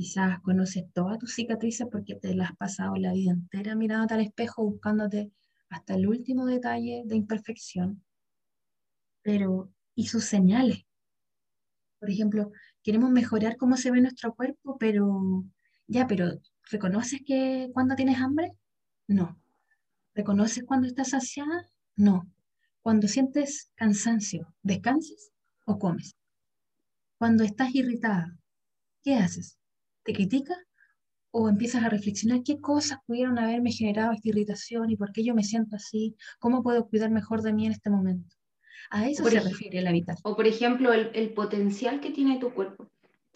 quizás 0.00 0.40
conoces 0.40 0.90
todas 0.94 1.18
tus 1.18 1.34
cicatrices 1.34 1.86
porque 1.92 2.14
te 2.14 2.34
las 2.34 2.52
has 2.52 2.56
pasado 2.56 2.96
la 2.96 3.12
vida 3.12 3.32
entera 3.32 3.74
mirándote 3.74 4.14
al 4.14 4.22
espejo, 4.22 4.64
buscándote 4.64 5.30
hasta 5.68 5.94
el 5.94 6.08
último 6.08 6.46
detalle 6.46 7.02
de 7.04 7.16
imperfección, 7.16 8.02
pero 9.20 9.70
¿y 9.94 10.06
sus 10.06 10.24
señales? 10.24 10.86
Por 11.98 12.08
ejemplo, 12.08 12.50
queremos 12.82 13.10
mejorar 13.10 13.58
cómo 13.58 13.76
se 13.76 13.90
ve 13.90 14.00
nuestro 14.00 14.34
cuerpo, 14.34 14.78
pero 14.78 15.44
ya, 15.86 16.06
pero 16.06 16.30
¿reconoces 16.70 17.20
que 17.26 17.68
cuando 17.74 17.94
tienes 17.94 18.16
hambre? 18.20 18.52
No. 19.06 19.38
¿Reconoces 20.14 20.64
cuando 20.64 20.86
estás 20.86 21.10
saciada? 21.10 21.66
No. 21.94 22.26
Cuando 22.80 23.06
sientes 23.06 23.70
cansancio, 23.74 24.54
¿descansas 24.62 25.30
o 25.66 25.78
comes? 25.78 26.16
Cuando 27.18 27.44
estás 27.44 27.74
irritada, 27.74 28.34
¿qué 29.02 29.16
haces? 29.16 29.59
¿Te 30.04 30.12
criticas 30.12 30.58
o 31.32 31.48
empiezas 31.48 31.84
a 31.84 31.88
reflexionar 31.88 32.42
qué 32.42 32.60
cosas 32.60 32.98
pudieron 33.06 33.38
haberme 33.38 33.72
generado 33.72 34.12
esta 34.12 34.28
irritación 34.28 34.90
y 34.90 34.96
por 34.96 35.12
qué 35.12 35.24
yo 35.24 35.34
me 35.34 35.44
siento 35.44 35.76
así? 35.76 36.16
¿Cómo 36.38 36.62
puedo 36.62 36.88
cuidar 36.88 37.10
mejor 37.10 37.42
de 37.42 37.52
mí 37.52 37.66
en 37.66 37.72
este 37.72 37.90
momento? 37.90 38.34
A 38.90 39.08
eso 39.08 39.24
se 39.24 39.40
refiere 39.40 39.78
el 39.78 39.86
habitar. 39.86 40.16
O 40.24 40.34
por 40.34 40.46
ejemplo, 40.46 40.92
el, 40.92 41.10
el 41.14 41.32
potencial 41.32 42.00
que 42.00 42.10
tiene 42.10 42.38
tu 42.38 42.52
cuerpo. 42.52 42.90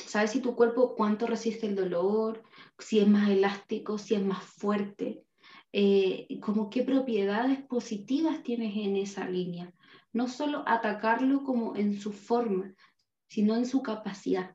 ¿Sabes 0.06 0.32
si 0.32 0.40
tu 0.40 0.54
cuerpo 0.54 0.94
cuánto 0.94 1.26
resiste 1.26 1.66
el 1.66 1.76
dolor? 1.76 2.42
Si 2.78 2.98
es 2.98 3.06
más 3.06 3.30
elástico, 3.30 3.98
si 3.98 4.14
es 4.14 4.22
más 4.22 4.42
fuerte. 4.42 5.24
Eh, 5.72 6.38
como 6.40 6.70
qué 6.70 6.82
propiedades 6.82 7.60
positivas 7.62 8.42
tienes 8.42 8.76
en 8.76 8.96
esa 8.96 9.28
línea. 9.28 9.72
No 10.12 10.28
solo 10.28 10.62
atacarlo 10.66 11.42
como 11.42 11.74
en 11.74 12.00
su 12.00 12.12
forma, 12.12 12.74
sino 13.26 13.56
en 13.56 13.66
su 13.66 13.82
capacidad. 13.82 14.54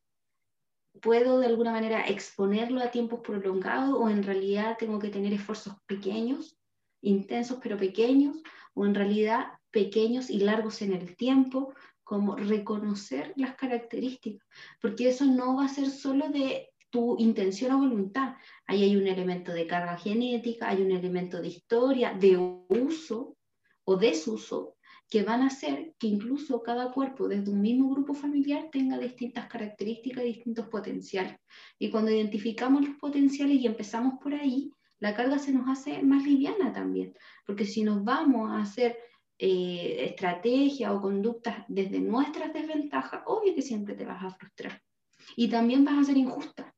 ¿Puedo 1.02 1.40
de 1.40 1.48
alguna 1.48 1.72
manera 1.72 2.02
exponerlo 2.02 2.82
a 2.82 2.92
tiempos 2.92 3.22
prolongados 3.22 3.94
o 3.98 4.10
en 4.10 4.24
realidad 4.24 4.78
tengo 4.78 5.00
que 5.00 5.10
tener 5.10 5.34
esfuerzos 5.34 5.76
pequeños, 5.86 6.58
intensos 7.02 7.60
pero 7.62 7.78
pequeños, 7.78 8.38
o 8.74 8.86
en 8.86 8.96
realidad 8.96 9.48
pequeños 9.72 10.30
y 10.30 10.40
largos 10.40 10.82
en 10.82 10.94
el 10.94 11.16
tiempo, 11.16 11.74
como 12.04 12.36
reconocer 12.36 13.34
las 13.36 13.56
características, 13.56 14.48
porque 14.82 15.10
eso 15.10 15.26
no 15.26 15.58
va 15.58 15.66
a 15.66 15.70
ser 15.70 15.90
solo 15.92 16.30
de 16.30 16.72
tu 16.90 17.18
intención 17.20 17.72
o 17.74 17.78
voluntad. 17.78 18.34
Ahí 18.66 18.84
hay 18.84 18.96
un 18.96 19.06
elemento 19.06 19.52
de 19.52 19.68
carga 19.68 19.96
genética, 19.96 20.70
hay 20.70 20.82
un 20.82 20.92
elemento 20.92 21.40
de 21.40 21.50
historia, 21.50 22.14
de 22.14 22.36
uso 22.70 23.38
o 23.84 23.96
desuso, 23.96 24.76
que 25.10 25.24
van 25.24 25.42
a 25.42 25.48
hacer 25.48 25.94
que 25.98 26.08
incluso 26.08 26.62
cada 26.62 26.92
cuerpo 26.92 27.28
desde 27.28 27.52
un 27.52 27.62
mismo 27.62 27.90
grupo 27.90 28.14
familiar 28.14 28.70
tenga 28.72 28.98
distintas 28.98 29.48
características, 29.48 30.24
distintos 30.24 30.68
potenciales. 30.68 31.36
Y 31.80 31.90
cuando 31.90 32.12
identificamos 32.12 32.88
los 32.88 32.98
potenciales 32.98 33.58
y 33.58 33.66
empezamos 33.66 34.20
por 34.22 34.34
ahí, 34.36 34.72
la 35.00 35.16
carga 35.16 35.40
se 35.40 35.52
nos 35.52 35.68
hace 35.68 36.04
más 36.04 36.24
liviana 36.24 36.72
también, 36.74 37.16
porque 37.46 37.66
si 37.66 37.84
nos 37.84 38.04
vamos 38.04 38.52
a 38.52 38.62
hacer 38.62 38.98
eh, 39.38 40.06
estrategia 40.10 40.94
o 40.94 41.02
conductas 41.02 41.64
desde 41.68 42.00
nuestras 42.00 42.54
desventajas, 42.54 43.24
obvio 43.26 43.56
que 43.56 43.62
siempre 43.62 43.96
te 43.96 44.06
vas 44.06 44.24
a 44.24 44.30
frustrar. 44.30 44.82
Y 45.36 45.50
también 45.50 45.86
vas 45.86 45.98
a 45.98 46.04
ser 46.04 46.18
injusta, 46.18 46.76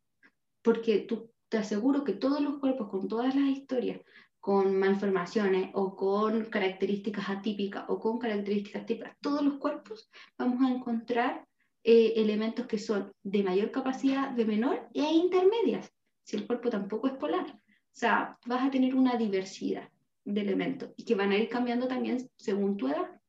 porque 0.61 0.99
tú, 0.99 1.31
te 1.49 1.57
aseguro 1.57 2.05
que 2.05 2.13
todos 2.13 2.39
los 2.39 2.59
cuerpos 2.59 2.89
con 2.89 3.07
todas 3.09 3.35
las 3.35 3.49
historias, 3.49 3.99
con 4.41 4.75
malformaciones 4.77 5.69
o 5.73 5.95
con 5.95 6.45
características 6.45 7.29
atípicas 7.29 7.85
o 7.87 7.99
con 7.99 8.17
características 8.17 8.85
típicas, 8.87 9.15
todos 9.21 9.43
los 9.43 9.59
cuerpos 9.59 10.09
vamos 10.37 10.61
a 10.63 10.73
encontrar 10.73 11.45
eh, 11.83 12.13
elementos 12.17 12.65
que 12.65 12.79
son 12.79 13.13
de 13.23 13.43
mayor 13.43 13.71
capacidad, 13.71 14.31
de 14.31 14.45
menor 14.45 14.89
e 14.93 15.03
intermedias, 15.03 15.93
si 16.23 16.37
el 16.37 16.47
cuerpo 16.47 16.69
tampoco 16.69 17.07
es 17.07 17.13
polar. 17.13 17.45
O 17.45 17.93
sea, 17.93 18.37
vas 18.47 18.65
a 18.65 18.71
tener 18.71 18.95
una 18.95 19.15
diversidad 19.15 19.89
de 20.25 20.41
elementos 20.41 20.91
y 20.97 21.05
que 21.05 21.15
van 21.15 21.31
a 21.31 21.37
ir 21.37 21.47
cambiando 21.47 21.87
también 21.87 22.27
según 22.35 22.77
tu 22.77 22.87
edad. 22.87 23.21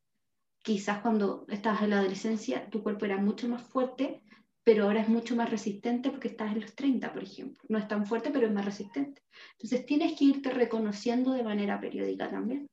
Quizás 0.63 1.01
cuando 1.01 1.45
estabas 1.49 1.83
en 1.83 1.91
la 1.91 1.99
adolescencia 1.99 2.71
tu 2.71 2.83
cuerpo 2.83 3.05
era 3.05 3.19
mucho 3.19 3.49
más 3.49 3.63
fuerte, 3.63 4.22
pero 4.65 4.85
ahora 4.85 5.03
es 5.03 5.09
mucho 5.09 5.35
más 5.35 5.51
resistente 5.51 6.11
porque 6.11 6.29
estás 6.29 6.53
en 6.53 6.61
los 6.61 6.75
30, 6.75 7.13
por 7.13 7.23
ejemplo. 7.23 7.61
No 7.69 7.79
es 7.79 7.89
tan 7.89 8.07
fuerte, 8.07 8.31
pero 8.31 8.47
es 8.47 8.53
más 8.53 8.65
resistente. 8.65 9.23
Entonces 9.55 9.87
tienes 9.87 10.19
que 10.19 10.27
irte 10.27 10.51
reconociendo 10.51 11.33
de 11.33 11.43
manera 11.43 11.81
periódica 11.81 12.31
también. 12.31 12.69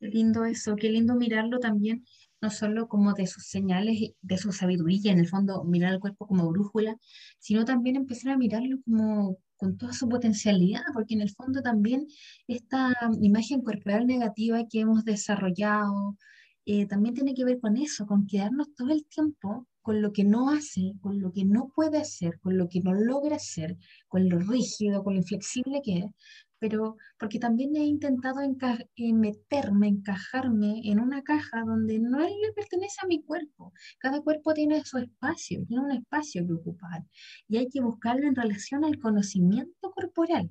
Qué 0.00 0.08
lindo 0.08 0.44
eso, 0.44 0.76
qué 0.76 0.90
lindo 0.90 1.14
mirarlo 1.14 1.58
también, 1.58 2.04
no 2.42 2.50
solo 2.50 2.86
como 2.86 3.14
de 3.14 3.26
sus 3.26 3.46
señales, 3.46 3.98
de 4.20 4.36
su 4.36 4.52
sabiduría, 4.52 5.12
en 5.12 5.20
el 5.20 5.28
fondo 5.28 5.64
mirar 5.64 5.94
el 5.94 6.00
cuerpo 6.00 6.26
como 6.26 6.48
brújula, 6.50 6.96
sino 7.38 7.64
también 7.64 7.96
empezar 7.96 8.32
a 8.32 8.36
mirarlo 8.36 8.78
como 8.84 9.38
con 9.56 9.78
toda 9.78 9.94
su 9.94 10.06
potencialidad, 10.08 10.82
porque 10.92 11.14
en 11.14 11.22
el 11.22 11.30
fondo 11.30 11.62
también 11.62 12.08
esta 12.46 12.92
imagen 13.22 13.62
corporal 13.62 14.06
negativa 14.06 14.66
que 14.70 14.80
hemos 14.80 15.04
desarrollado 15.04 16.18
eh, 16.66 16.86
también 16.86 17.14
tiene 17.14 17.32
que 17.32 17.44
ver 17.44 17.58
con 17.58 17.78
eso, 17.78 18.06
con 18.06 18.26
quedarnos 18.26 18.74
todo 18.74 18.90
el 18.90 19.06
tiempo 19.06 19.66
con 19.86 20.02
lo 20.02 20.12
que 20.12 20.24
no 20.24 20.50
hace, 20.50 20.94
con 21.00 21.20
lo 21.20 21.30
que 21.32 21.44
no 21.44 21.68
puede 21.72 21.98
hacer, 21.98 22.40
con 22.40 22.58
lo 22.58 22.68
que 22.68 22.80
no 22.80 22.92
logra 22.92 23.36
hacer, 23.36 23.76
con 24.08 24.28
lo 24.28 24.40
rígido, 24.40 25.04
con 25.04 25.14
lo 25.14 25.20
inflexible 25.20 25.80
que 25.84 25.98
es, 25.98 26.06
pero 26.58 26.96
porque 27.20 27.38
también 27.38 27.76
he 27.76 27.84
intentado 27.84 28.40
eh, 28.40 29.12
meterme, 29.12 29.86
encajarme 29.86 30.80
en 30.90 30.98
una 30.98 31.22
caja 31.22 31.62
donde 31.64 32.00
no 32.00 32.18
le 32.18 32.52
pertenece 32.56 32.96
a 33.00 33.06
mi 33.06 33.22
cuerpo. 33.22 33.72
Cada 34.00 34.20
cuerpo 34.22 34.54
tiene 34.54 34.82
su 34.84 34.98
espacio, 34.98 35.64
tiene 35.68 35.84
un 35.84 35.92
espacio 35.92 36.44
que 36.44 36.54
ocupar 36.54 37.04
y 37.46 37.58
hay 37.58 37.68
que 37.68 37.80
buscarlo 37.80 38.26
en 38.26 38.34
relación 38.34 38.84
al 38.84 38.98
conocimiento 38.98 39.92
corporal, 39.92 40.50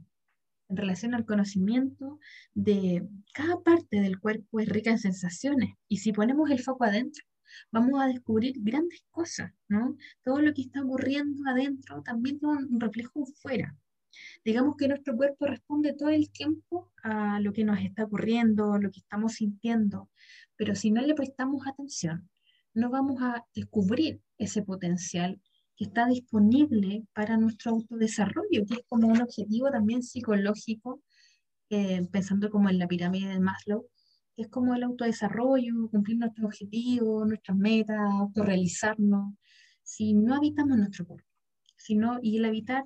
en 0.69 0.78
relación 0.78 1.13
al 1.13 1.26
conocimiento 1.26 2.19
de 2.54 3.06
cada 3.34 3.60
parte 3.60 4.00
del 4.00 4.17
cuerpo 4.17 4.62
es 4.62 4.69
rica 4.69 4.91
en 4.91 5.00
sensaciones 5.00 5.71
y 5.89 5.98
si 5.98 6.13
ponemos 6.13 6.50
el 6.52 6.62
foco 6.62 6.86
adentro, 6.86 7.26
vamos 7.72 8.02
a 8.02 8.08
descubrir 8.08 8.56
grandes 8.60 9.04
cosas, 9.10 9.52
¿no? 9.68 9.98
Todo 10.24 10.41
lo 10.41 10.54
que 10.54 10.62
está 10.62 10.82
ocurriendo 10.84 11.50
adentro 11.50 12.02
también 12.04 12.39
tiene 12.39 12.58
un 12.70 12.80
reflejo 12.80 13.26
fuera. 13.41 13.76
Digamos 14.44 14.76
que 14.78 14.88
nuestro 14.88 15.15
cuerpo 15.15 15.46
responde 15.48 15.94
todo 15.94 16.10
el 16.10 16.30
tiempo 16.32 16.91
a 17.04 17.39
lo 17.39 17.52
que 17.54 17.63
nos 17.63 17.80
está 17.80 18.06
ocurriendo, 18.06 18.78
lo 18.78 18.91
que 18.91 19.00
estamos 19.00 19.34
sintiendo, 19.34 20.10
pero 20.56 20.76
si 20.76 20.91
no 20.91 21.02
le 21.02 21.15
prestamos 21.15 21.68
atención, 21.68 22.30
no 22.74 22.89
vamos 22.89 23.22
a 23.22 23.46
descubrir 23.54 24.22
ese 24.38 24.62
potencial 24.62 25.41
que 25.76 25.86
está 25.86 26.06
disponible 26.08 27.06
para 27.13 27.38
nuestro 27.38 27.72
autodesarrollo, 27.72 28.65
que 28.65 28.76
es 28.76 28.82
como 28.88 29.08
un 29.08 29.22
objetivo 29.22 29.70
también 29.70 30.04
psicológico, 30.04 31.02
eh, 31.70 32.08
pensando 32.12 32.50
como 32.50 32.70
en 32.70 32.80
la 32.80 32.88
pirámide 32.88 33.30
de 33.30 33.39
Maslow, 33.39 33.88
es 34.38 34.48
como 34.50 34.76
el 34.76 34.84
autodesarrollo, 34.84 35.89
cumplir 35.89 36.17
nuestros 36.17 36.45
objetivos, 36.45 37.28
nuestras 37.28 37.58
metas, 37.58 38.00
autorrealizarnos, 38.00 39.34
si 39.84 40.13
no 40.13 40.36
habitamos 40.36 40.78
nuestro 40.78 41.06
cuerpo. 41.06 41.28
Si 41.78 41.95
no, 41.95 42.19
y 42.21 42.38
el 42.38 42.45
habitar 42.45 42.86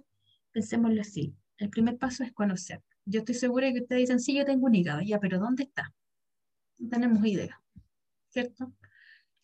pensémoslo 0.52 1.02
así. 1.02 1.36
El 1.58 1.70
primer 1.70 1.98
paso 1.98 2.24
es 2.24 2.32
conocer. 2.34 2.82
Yo 3.06 3.20
estoy 3.20 3.36
segura 3.36 3.72
que 3.72 3.82
ustedes 3.82 4.02
dicen, 4.02 4.20
sí, 4.20 4.36
yo 4.36 4.46
tengo 4.46 4.68
un 4.68 4.76
hígado, 4.76 5.02
ya, 5.02 5.20
pero 5.20 5.40
¿dónde 5.40 5.64
está? 5.64 5.94
No 6.78 6.90
tenemos 6.90 7.26
idea, 7.26 7.62
¿cierto? 8.30 8.74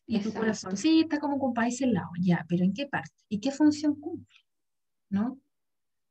Y 0.05 0.19
tu 0.19 0.31
corazón, 0.33 0.77
sí, 0.77 1.01
está 1.01 1.19
como 1.19 1.39
con 1.39 1.53
país 1.53 1.81
al 1.81 1.93
lado, 1.93 2.09
ya, 2.21 2.45
pero 2.47 2.63
¿en 2.63 2.73
qué 2.73 2.85
parte? 2.85 3.15
¿Y 3.27 3.39
qué 3.39 3.51
función 3.51 3.99
cumple? 3.99 4.37
¿No? 5.09 5.39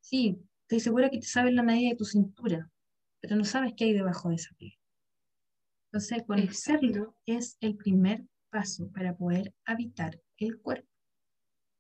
Sí, 0.01 0.39
estoy 0.63 0.81
segura 0.81 1.11
que 1.11 1.19
te 1.19 1.27
sabes 1.27 1.55
la 1.55 1.63
medida 1.63 1.91
de 1.91 1.97
tu 1.97 2.05
cintura, 2.05 2.71
pero 3.21 3.37
no 3.37 3.45
sabes 3.45 3.73
qué 3.77 3.85
hay 3.85 3.93
debajo 3.93 4.31
de 4.31 4.35
esa 4.35 4.53
piel. 4.57 4.75
Entonces, 5.95 6.25
conocerlo 6.27 7.15
es 7.25 7.57
el 7.61 7.77
primer 7.77 8.25
paso 8.51 8.91
para 8.91 9.17
poder 9.17 9.55
habitar 9.65 10.21
el 10.39 10.61
cuerpo. 10.61 10.89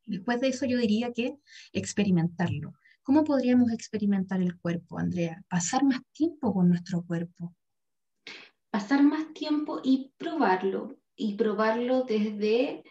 Después 0.06 0.40
de 0.40 0.50
eso 0.50 0.66
yo 0.66 0.78
diría 0.78 1.12
que 1.12 1.34
experimentarlo. 1.72 2.74
¿Cómo 3.02 3.24
podríamos 3.24 3.72
experimentar 3.72 4.40
el 4.40 4.56
cuerpo, 4.56 5.00
Andrea? 5.00 5.42
Pasar 5.48 5.82
más 5.82 5.98
tiempo 6.12 6.54
con 6.54 6.68
nuestro 6.68 7.02
cuerpo. 7.02 7.56
Pasar 8.70 9.02
más 9.02 9.34
tiempo 9.34 9.80
y 9.82 10.12
probarlo. 10.16 10.96
Y 11.16 11.34
probarlo 11.34 12.04
desde, 12.04 12.84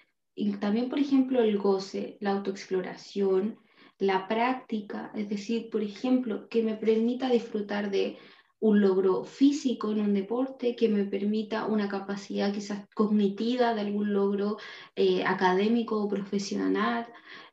también 0.59 0.89
por 0.89 0.99
ejemplo, 0.99 1.41
el 1.41 1.57
goce, 1.57 2.17
la 2.19 2.31
autoexploración, 2.31 3.57
la 3.97 4.27
práctica, 4.27 5.09
es 5.15 5.29
decir, 5.29 5.69
por 5.69 5.83
ejemplo, 5.83 6.49
que 6.49 6.63
me 6.63 6.75
permita 6.75 7.29
disfrutar 7.29 7.91
de 7.91 8.17
un 8.63 8.80
logro 8.80 9.26
físico 9.26 9.91
en 9.91 9.99
un 9.99 10.13
deporte, 10.13 10.73
que 10.78 10.88
me 10.88 11.04
permita 11.04 11.65
una 11.65 11.89
capacidad 11.89 12.54
quizás 12.54 12.88
cognitiva 12.95 13.73
de 13.73 13.82
algún 13.82 14.13
logro 14.13 14.58
eh, 14.95 15.26
académico 15.26 16.02
o 16.02 16.08
profesional, 16.08 17.06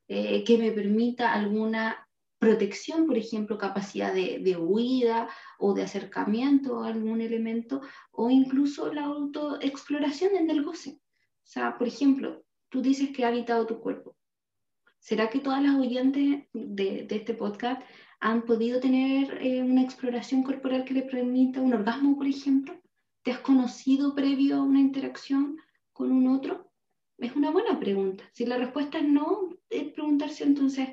eh, 0.06 0.44
que 0.44 0.56
me 0.56 0.70
permita 0.70 1.32
alguna 1.32 2.08
protección, 2.38 3.08
por 3.08 3.18
ejemplo, 3.18 3.58
capacidad 3.58 4.14
de, 4.14 4.56
huida 4.56 5.28
o 5.58 5.74
de 5.74 5.82
acercamiento 5.82 6.84
a 6.84 6.88
algún 6.88 7.20
elemento, 7.20 7.80
o 8.12 8.30
incluso 8.30 8.92
la 8.92 9.06
autoexploración 9.06 10.36
en 10.36 10.48
el 10.48 10.62
goce. 10.62 10.90
O 10.90 11.48
sea, 11.52 11.76
por 11.76 11.88
ejemplo, 11.88 12.44
tú 12.68 12.82
dices 12.82 13.10
que 13.10 13.24
ha 13.24 13.28
habitado 13.28 13.66
tu 13.66 13.80
cuerpo. 13.80 14.14
¿Será 15.00 15.28
que 15.28 15.40
todas 15.40 15.60
las 15.60 15.74
oyentes 15.74 16.44
de, 16.52 17.06
este 17.10 17.34
podcast 17.34 17.82
han 18.20 18.42
podido 18.42 18.80
tener 18.80 19.38
eh, 19.40 19.62
una 19.62 19.82
exploración 19.82 20.42
corporal 20.42 20.84
que 20.84 20.94
le 20.94 21.02
permita 21.02 21.60
un 21.60 21.74
orgasmo, 21.74 22.16
por 22.16 22.26
ejemplo? 22.26 22.78
¿Te 23.22 23.32
has 23.32 23.40
conocido 23.40 24.14
previo 24.14 24.56
a 24.56 24.62
una 24.62 24.80
interacción 24.80 25.56
con 25.92 26.12
un 26.12 26.28
otro? 26.28 26.70
Es 27.18 27.34
una 27.36 27.50
buena 27.50 27.78
pregunta. 27.78 28.24
Si 28.32 28.46
la 28.46 28.56
respuesta 28.56 28.98
es 28.98 29.08
no, 29.08 29.50
es 29.68 29.92
preguntarse 29.92 30.44
entonces, 30.44 30.88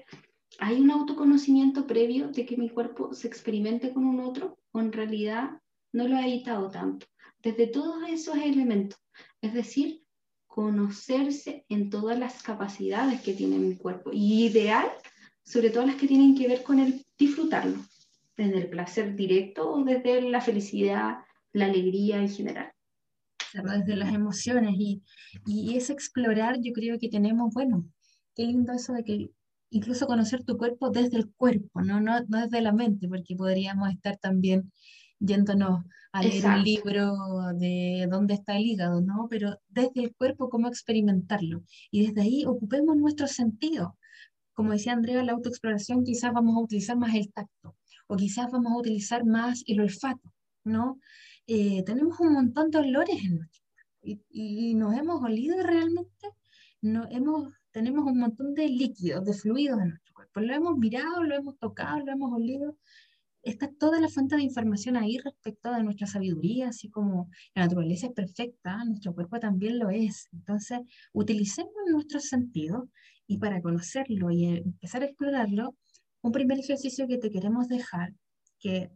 ¿Hay 0.59 0.81
un 0.81 0.89
autoconocimiento 0.89 1.85
previo 1.85 2.29
de 2.29 2.45
que 2.45 2.57
mi 2.57 2.69
cuerpo 2.69 3.13
se 3.13 3.27
experimente 3.27 3.93
con 3.93 4.05
un 4.05 4.19
otro 4.19 4.57
o 4.71 4.79
en 4.79 4.91
realidad 4.91 5.61
no 5.91 6.07
lo 6.07 6.15
ha 6.15 6.25
evitado 6.25 6.71
tanto? 6.71 7.05
Desde 7.43 7.67
todos 7.67 8.09
esos 8.09 8.37
elementos, 8.37 8.99
es 9.41 9.53
decir, 9.53 10.03
conocerse 10.47 11.65
en 11.69 11.89
todas 11.89 12.17
las 12.17 12.41
capacidades 12.41 13.21
que 13.21 13.33
tiene 13.33 13.59
mi 13.59 13.75
cuerpo 13.75 14.11
y 14.11 14.45
ideal, 14.45 14.89
sobre 15.43 15.69
todo 15.69 15.85
las 15.85 15.97
que 15.97 16.07
tienen 16.07 16.35
que 16.35 16.47
ver 16.47 16.63
con 16.63 16.79
el 16.79 17.05
disfrutarlo, 17.17 17.77
desde 18.35 18.57
el 18.57 18.69
placer 18.69 19.15
directo 19.15 19.71
o 19.71 19.83
desde 19.83 20.21
la 20.21 20.41
felicidad, 20.41 21.19
la 21.53 21.65
alegría 21.65 22.17
en 22.17 22.29
general 22.29 22.71
desde 23.53 23.95
las 23.95 24.13
emociones 24.13 24.75
y, 24.77 25.01
y 25.45 25.75
ese 25.75 25.93
explorar 25.93 26.57
yo 26.61 26.73
creo 26.73 26.99
que 26.99 27.09
tenemos, 27.09 27.53
bueno, 27.53 27.85
qué 28.35 28.43
lindo 28.43 28.73
eso 28.73 28.93
de 28.93 29.03
que 29.03 29.31
incluso 29.69 30.07
conocer 30.07 30.43
tu 30.43 30.57
cuerpo 30.57 30.89
desde 30.89 31.17
el 31.17 31.29
cuerpo, 31.33 31.81
¿no? 31.81 31.99
No, 31.99 32.21
no 32.27 32.41
desde 32.41 32.61
la 32.61 32.71
mente, 32.71 33.07
porque 33.07 33.35
podríamos 33.35 33.89
estar 33.89 34.17
también 34.17 34.71
yéndonos 35.19 35.83
a 36.13 36.23
leer 36.23 36.45
un 36.45 36.63
libro 36.63 37.15
de 37.55 38.07
dónde 38.09 38.35
está 38.35 38.57
el 38.57 38.65
hígado, 38.65 39.01
¿no? 39.01 39.27
Pero 39.29 39.59
desde 39.67 40.03
el 40.03 40.15
cuerpo, 40.15 40.49
cómo 40.49 40.67
experimentarlo. 40.67 41.63
Y 41.91 42.07
desde 42.07 42.21
ahí 42.21 42.45
ocupemos 42.45 42.95
nuestro 42.95 43.27
sentido. 43.27 43.97
Como 44.57 44.71
decía 44.71 44.93
Andrea, 44.93 45.21
la 45.23 45.33
autoexploración 45.33 46.03
quizás 46.03 46.33
vamos 46.33 46.55
a 46.57 46.61
utilizar 46.61 46.97
más 46.97 47.13
el 47.13 47.31
tacto, 47.31 47.75
o 48.07 48.15
quizás 48.17 48.49
vamos 48.51 48.73
a 48.73 48.77
utilizar 48.77 49.23
más 49.23 49.63
el 49.67 49.81
olfato, 49.81 50.33
¿no? 50.63 50.99
Eh, 51.45 51.83
tenemos 51.83 52.19
un 52.19 52.33
montón 52.33 52.71
de 52.71 52.79
olores 52.79 53.23
en 53.23 53.37
nuestro 53.37 53.63
y, 54.01 54.19
y 54.31 54.73
nos 54.73 54.97
hemos 54.97 55.21
olido 55.23 55.61
realmente, 55.61 56.27
no, 56.81 57.07
hemos 57.11 57.53
tenemos 57.71 58.03
un 58.07 58.17
montón 58.17 58.55
de 58.55 58.67
líquidos, 58.67 59.23
de 59.23 59.33
fluidos 59.33 59.79
en 59.79 59.89
nuestro 59.89 60.11
cuerpo. 60.15 60.39
Lo 60.39 60.51
hemos 60.55 60.75
mirado, 60.79 61.21
lo 61.21 61.35
hemos 61.35 61.59
tocado, 61.59 61.99
lo 61.99 62.11
hemos 62.11 62.33
olido. 62.33 62.75
Está 63.43 63.69
toda 63.71 64.01
la 64.01 64.09
fuente 64.09 64.35
de 64.35 64.41
información 64.41 64.97
ahí 64.97 65.19
respecto 65.19 65.71
de 65.71 65.83
nuestra 65.83 66.07
sabiduría, 66.07 66.69
así 66.69 66.89
como 66.89 67.29
la 67.53 67.65
naturaleza 67.65 68.07
es 68.07 68.13
perfecta, 68.13 68.83
nuestro 68.83 69.13
cuerpo 69.13 69.39
también 69.39 69.77
lo 69.77 69.91
es. 69.91 70.27
Entonces, 70.33 70.79
utilicemos 71.13 71.71
nuestros 71.91 72.23
sentidos 72.23 72.89
y 73.27 73.37
para 73.37 73.61
conocerlo 73.61 74.31
y 74.31 74.45
empezar 74.45 75.03
a 75.03 75.05
explorarlo, 75.05 75.75
un 76.21 76.31
primer 76.31 76.59
ejercicio 76.59 77.07
que 77.07 77.17
te 77.17 77.29
queremos 77.29 77.67
dejar, 77.67 78.13
que 78.59 78.89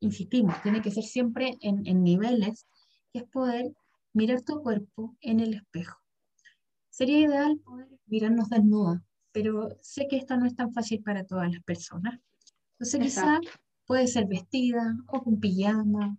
insistimos, 0.00 0.60
tiene 0.62 0.82
que 0.82 0.90
ser 0.90 1.04
siempre 1.04 1.56
en, 1.60 1.86
en 1.86 2.02
niveles, 2.02 2.66
que 3.12 3.20
es 3.20 3.24
poder 3.24 3.72
mirar 4.12 4.42
tu 4.42 4.62
cuerpo 4.62 5.16
en 5.20 5.40
el 5.40 5.54
espejo. 5.54 6.00
Sería 6.90 7.18
ideal 7.18 7.58
poder 7.58 7.88
mirarnos 8.06 8.48
desnuda, 8.48 9.04
pero 9.32 9.68
sé 9.82 10.08
que 10.08 10.16
esto 10.16 10.36
no 10.36 10.46
es 10.46 10.56
tan 10.56 10.72
fácil 10.72 11.02
para 11.02 11.24
todas 11.24 11.52
las 11.52 11.62
personas. 11.62 12.18
Entonces 12.72 13.00
quizás 13.00 13.40
puede 13.86 14.06
ser 14.06 14.26
vestida 14.26 14.96
o 15.08 15.22
con 15.22 15.38
pijama. 15.38 16.18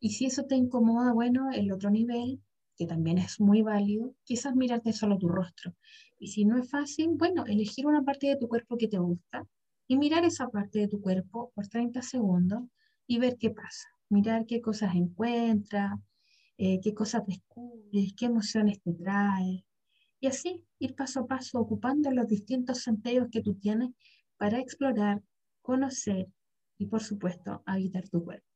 Y 0.00 0.10
si 0.10 0.26
eso 0.26 0.44
te 0.44 0.56
incomoda, 0.56 1.12
bueno, 1.12 1.50
el 1.52 1.72
otro 1.72 1.90
nivel, 1.90 2.40
que 2.76 2.86
también 2.86 3.18
es 3.18 3.40
muy 3.40 3.62
válido, 3.62 4.14
quizás 4.24 4.54
mirarte 4.54 4.92
solo 4.92 5.18
tu 5.18 5.28
rostro. 5.28 5.74
Y 6.18 6.28
si 6.28 6.44
no 6.44 6.58
es 6.58 6.70
fácil, 6.70 7.10
bueno, 7.14 7.44
elegir 7.46 7.86
una 7.86 8.02
parte 8.02 8.26
de 8.28 8.36
tu 8.36 8.48
cuerpo 8.48 8.76
que 8.76 8.88
te 8.88 8.98
gusta 8.98 9.46
y 9.88 9.96
mirar 9.96 10.24
esa 10.24 10.48
parte 10.48 10.80
de 10.80 10.88
tu 10.88 11.00
cuerpo 11.00 11.52
por 11.54 11.66
30 11.68 12.02
segundos 12.02 12.62
y 13.06 13.18
ver 13.18 13.36
qué 13.38 13.50
pasa. 13.50 13.88
Mirar 14.08 14.46
qué 14.46 14.60
cosas 14.60 14.94
encuentras, 14.94 15.98
eh, 16.58 16.80
qué 16.82 16.94
cosas 16.94 17.26
descubres, 17.26 18.14
qué 18.16 18.26
emociones 18.26 18.80
te 18.82 18.92
trae. 18.92 19.64
Y 20.20 20.26
así 20.26 20.64
ir 20.78 20.94
paso 20.94 21.20
a 21.20 21.26
paso 21.26 21.60
ocupando 21.60 22.10
los 22.10 22.26
distintos 22.26 22.82
sentidos 22.82 23.28
que 23.30 23.42
tú 23.42 23.54
tienes 23.54 23.90
para 24.36 24.58
explorar, 24.58 25.22
conocer 25.62 26.28
y 26.78 26.86
por 26.86 27.02
supuesto 27.02 27.62
habitar 27.66 28.08
tu 28.08 28.24
cuerpo. 28.24 28.55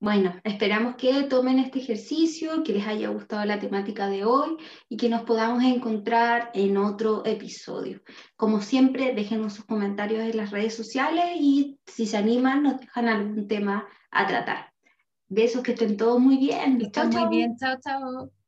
Bueno, 0.00 0.34
esperamos 0.44 0.96
que 0.96 1.24
tomen 1.24 1.58
este 1.58 1.78
ejercicio, 1.78 2.62
que 2.64 2.72
les 2.72 2.86
haya 2.86 3.10
gustado 3.10 3.44
la 3.44 3.58
temática 3.58 4.08
de 4.08 4.24
hoy 4.24 4.56
y 4.88 4.96
que 4.96 5.10
nos 5.10 5.22
podamos 5.22 5.62
encontrar 5.62 6.50
en 6.54 6.78
otro 6.78 7.22
episodio. 7.26 8.00
Como 8.34 8.62
siempre, 8.62 9.14
déjenos 9.14 9.52
sus 9.52 9.66
comentarios 9.66 10.22
en 10.22 10.38
las 10.38 10.52
redes 10.52 10.74
sociales 10.74 11.36
y 11.38 11.78
si 11.84 12.06
se 12.06 12.16
animan 12.16 12.62
nos 12.62 12.80
dejan 12.80 13.08
algún 13.08 13.46
tema 13.46 13.86
a 14.10 14.26
tratar. 14.26 14.72
Besos, 15.28 15.62
que 15.62 15.72
estén 15.72 15.98
todos 15.98 16.18
muy 16.18 16.38
bien. 16.38 16.80
Estén 16.80 17.10
muy 17.10 17.28
bien, 17.28 17.56
chao, 17.58 17.76
chao. 17.84 18.39